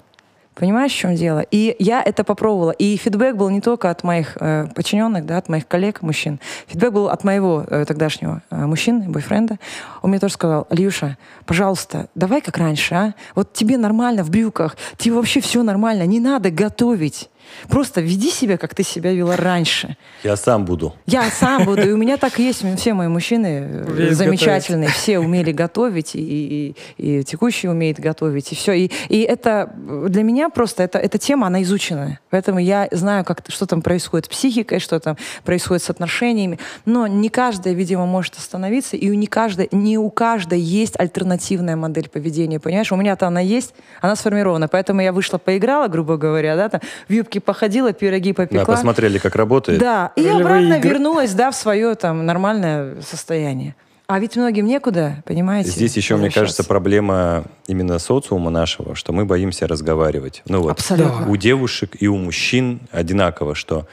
[0.57, 1.41] Понимаешь, в чем дело?
[1.51, 2.71] И я это попробовала.
[2.71, 6.41] И фидбэк был не только от моих э, подчиненных, да, от моих коллег, мужчин.
[6.69, 9.59] Фидбэк был от моего э, тогдашнего э, мужчины, бойфренда.
[10.01, 13.15] Он мне тоже сказал, Алюша, пожалуйста, давай как раньше, а?
[13.35, 17.29] Вот тебе нормально в брюках, тебе вообще все нормально, не надо готовить.
[17.69, 19.97] Просто веди себя, как ты себя вела раньше.
[20.23, 20.95] Я сам буду.
[21.07, 21.83] Я сам буду.
[21.83, 22.65] И у меня так и есть.
[22.77, 24.89] Все мои мужчины э, Умеют замечательные.
[24.89, 26.15] Все умели готовить.
[26.15, 28.53] И, и, и текущий умеет готовить.
[28.53, 28.73] И все.
[28.73, 29.73] И, и это
[30.09, 32.21] для меня просто, это, эта тема, она изученная.
[32.31, 36.59] Поэтому я знаю, как, что там происходит с психикой, что там происходит с отношениями.
[36.85, 38.97] Но не каждая, видимо, может остановиться.
[38.97, 42.61] И не, каждой, не у каждой есть альтернативная модель поведения.
[42.61, 42.93] Понимаешь?
[42.93, 44.69] У меня-то она есть, она сформирована.
[44.69, 48.65] Поэтому я вышла, поиграла, грубо говоря, да, там, в юбке походила, пироги попекла.
[48.65, 49.79] Да, посмотрели, как работает.
[49.79, 50.91] Да, и Ролевые обратно игры.
[50.91, 53.75] вернулась, да, в свое там нормальное состояние.
[54.09, 55.71] А ведь многим некуда, понимаете?
[55.71, 60.43] Здесь еще, мне кажется, проблема именно социума нашего, что мы боимся разговаривать.
[60.47, 61.29] Ну вот, Абсолютно.
[61.29, 63.89] у девушек и у мужчин одинаково, что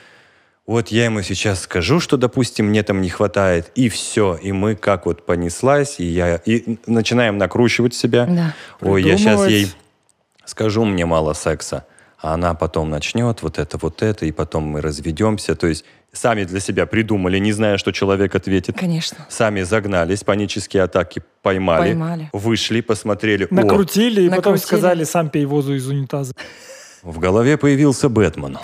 [0.68, 4.76] вот я ему сейчас скажу, что, допустим, мне там не хватает, и все, и мы
[4.76, 8.26] как вот понеслась, и я и начинаем накручивать себя.
[8.26, 8.54] Да.
[8.82, 9.52] Ой, я сейчас Придумывать.
[9.52, 9.72] ей
[10.46, 11.86] скажу, мне мало секса,
[12.24, 15.56] а она потом начнет вот это, вот это, и потом мы разведемся.
[15.56, 18.78] То есть сами для себя придумали, не зная, что человек ответит.
[18.80, 19.18] Конечно.
[19.30, 22.30] Сами загнались, панические атаки поймали, Поймали.
[22.32, 23.44] вышли, посмотрели.
[23.52, 24.66] О, Накрутили и потом Накрутили.
[24.66, 26.34] сказали, сам пей воду из унитаза.
[27.02, 28.58] в голове появился Бэтмен.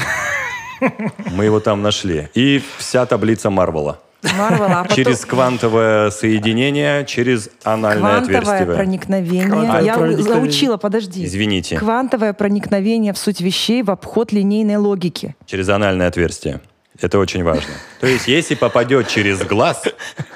[1.32, 2.30] Мы его там нашли.
[2.34, 4.00] И вся таблица Марвела.
[4.24, 8.76] Марвел, а потом Через квантовое соединение, через анальное квантовое отверстие.
[8.76, 9.48] проникновение.
[9.48, 10.34] Квантовое Я проникновение.
[10.34, 11.26] заучила, подожди.
[11.26, 11.78] Извините.
[11.78, 15.36] Квантовое проникновение в суть вещей в обход линейной логики.
[15.46, 16.60] Через анальное отверстие.
[17.02, 17.72] Это очень важно.
[18.02, 19.84] То есть, если попадет через глаз,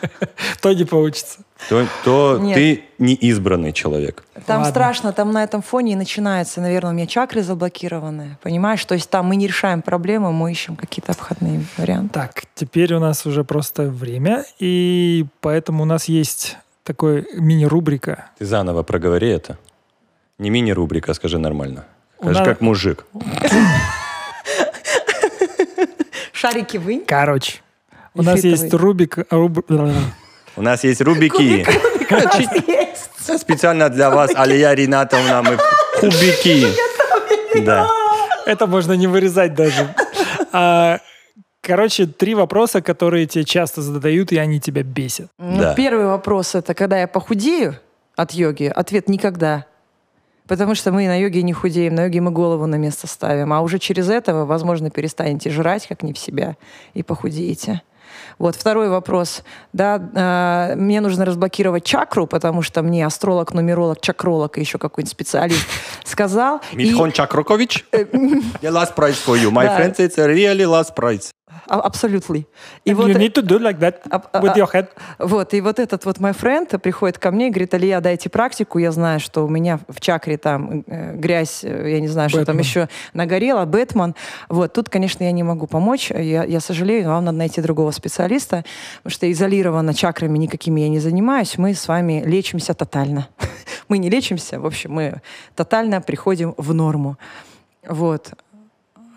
[0.61, 1.39] То не получится.
[1.69, 2.55] То, то Нет.
[2.55, 4.23] ты не избранный человек.
[4.45, 4.71] Там Ладно.
[4.71, 8.37] страшно, там на этом фоне и начинается, наверное, у меня чакры заблокированы.
[8.41, 8.83] Понимаешь?
[8.85, 12.13] То есть там мы не решаем проблемы, мы ищем какие-то обходные варианты.
[12.13, 18.25] Так, теперь у нас уже просто время, и поэтому у нас есть такой мини-рубрика.
[18.37, 19.57] Ты заново проговори это.
[20.37, 21.85] Не мини-рубрика, а скажи нормально.
[22.19, 23.05] Скажи, нас- как мужик.
[26.31, 27.03] Шарики вынь.
[27.07, 27.61] Короче,
[28.13, 29.17] у нас есть рубик...
[30.55, 31.65] У нас есть рубики.
[32.67, 33.39] Есть.
[33.41, 35.57] Специально для вас, Алия Ринатовна, мы
[35.99, 36.67] кубики.
[37.63, 37.87] Да.
[38.45, 39.95] Это можно не вырезать даже.
[40.51, 40.99] А,
[41.61, 45.27] Короче, три вопроса, которые тебе часто задают, и они тебя бесят.
[45.39, 45.73] Ну, Да.
[45.75, 47.77] Первый вопрос это когда я похудею
[48.17, 48.65] от йоги?
[48.65, 49.65] Ответ никогда.
[50.45, 53.53] Потому что мы на йоге не худеем, на йоге мы голову на место ставим.
[53.53, 56.57] А уже через это вы, возможно, перестанете жрать, как не в себя,
[56.93, 57.81] и похудеете.
[58.39, 59.43] Вот второй вопрос.
[59.73, 65.11] Да, э, мне нужно разблокировать чакру, потому что мне астролог, нумеролог, чакролог и еще какой-нибудь
[65.11, 65.65] специалист
[66.03, 66.61] сказал.
[66.71, 69.51] И- Митхон Чакрокович, the last prize for you.
[69.51, 71.31] My friends, it's a really last prize.
[71.67, 72.23] А- Абсолютно.
[72.35, 72.45] И
[72.91, 74.87] you вот, need to do like that А- а- with your head.
[75.19, 78.79] Вот, и вот этот вот мой френд приходит ко мне и говорит, Алия, дайте практику,
[78.79, 82.45] я знаю, что у меня в чакре там э, грязь, э, я не знаю, что
[82.45, 82.59] там Бэтмен.
[82.59, 84.15] еще нагорело, Бэтмен.
[84.49, 88.63] Вот, тут, конечно, я не могу помочь, я, я сожалею, вам надо найти другого специалиста,
[88.97, 93.27] потому что изолированно чакрами никакими я не занимаюсь, мы с вами лечимся тотально.
[93.89, 95.21] Мы не лечимся, в общем, мы
[95.55, 97.17] тотально приходим в норму.
[97.85, 98.31] Вот.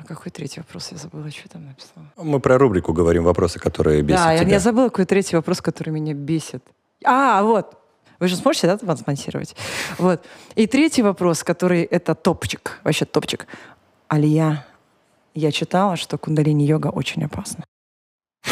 [0.06, 0.92] Какой третий вопрос?
[0.92, 2.06] Я забыла, что там написала.
[2.16, 4.50] Мы про рубрику говорим, вопросы, которые бесят Да, я, тебя.
[4.52, 6.62] я забыла какой третий вопрос, который меня бесит.
[7.04, 7.76] А, вот.
[8.20, 9.56] Вы же сможете, да, там смонтировать?
[9.98, 10.24] Вот.
[10.54, 13.46] И третий вопрос, который это топчик, вообще топчик.
[14.08, 14.64] Алия,
[15.34, 17.64] я читала, что кундалини-йога очень опасна.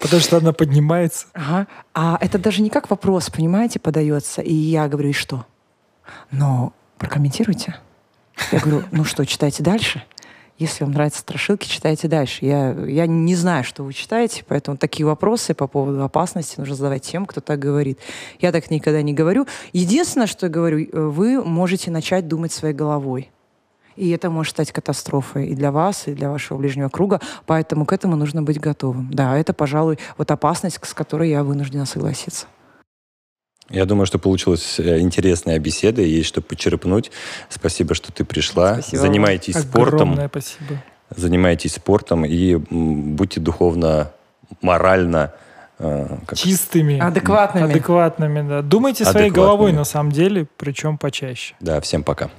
[0.00, 1.26] Потому что она поднимается.
[1.34, 1.66] Ага.
[1.92, 4.40] А это даже не как вопрос, понимаете, подается.
[4.42, 5.44] И я говорю, и что?
[6.30, 7.76] Ну, прокомментируйте.
[8.50, 10.02] Я говорю, ну что, читайте дальше.
[10.56, 12.44] Если вам нравятся страшилки, читайте дальше.
[12.44, 17.02] Я, я не знаю, что вы читаете, поэтому такие вопросы по поводу опасности нужно задавать
[17.02, 17.98] тем, кто так говорит.
[18.38, 19.48] Я так никогда не говорю.
[19.72, 23.32] Единственное, что я говорю, э, вы можете начать думать своей головой.
[23.96, 27.20] И это может стать катастрофой и для вас, и для вашего ближнего круга.
[27.46, 29.10] Поэтому к этому нужно быть готовым.
[29.12, 32.46] Да, это, пожалуй, вот опасность, с которой я вынуждена согласиться.
[33.70, 37.10] Я думаю, что получилась э, интересная беседа, и есть что почерпнуть.
[37.48, 38.74] Спасибо, что ты пришла.
[38.74, 40.82] Спасибо занимайтесь спортом, Огромное спасибо.
[41.16, 44.10] занимайтесь спортом и будьте духовно,
[44.60, 45.32] морально
[45.78, 46.98] э, как- Чистыми.
[46.98, 47.70] Адекватными.
[47.70, 48.62] Адекватными, да.
[48.62, 51.54] Думайте своей головой, на самом деле, причем почаще.
[51.60, 52.30] Да, всем пока.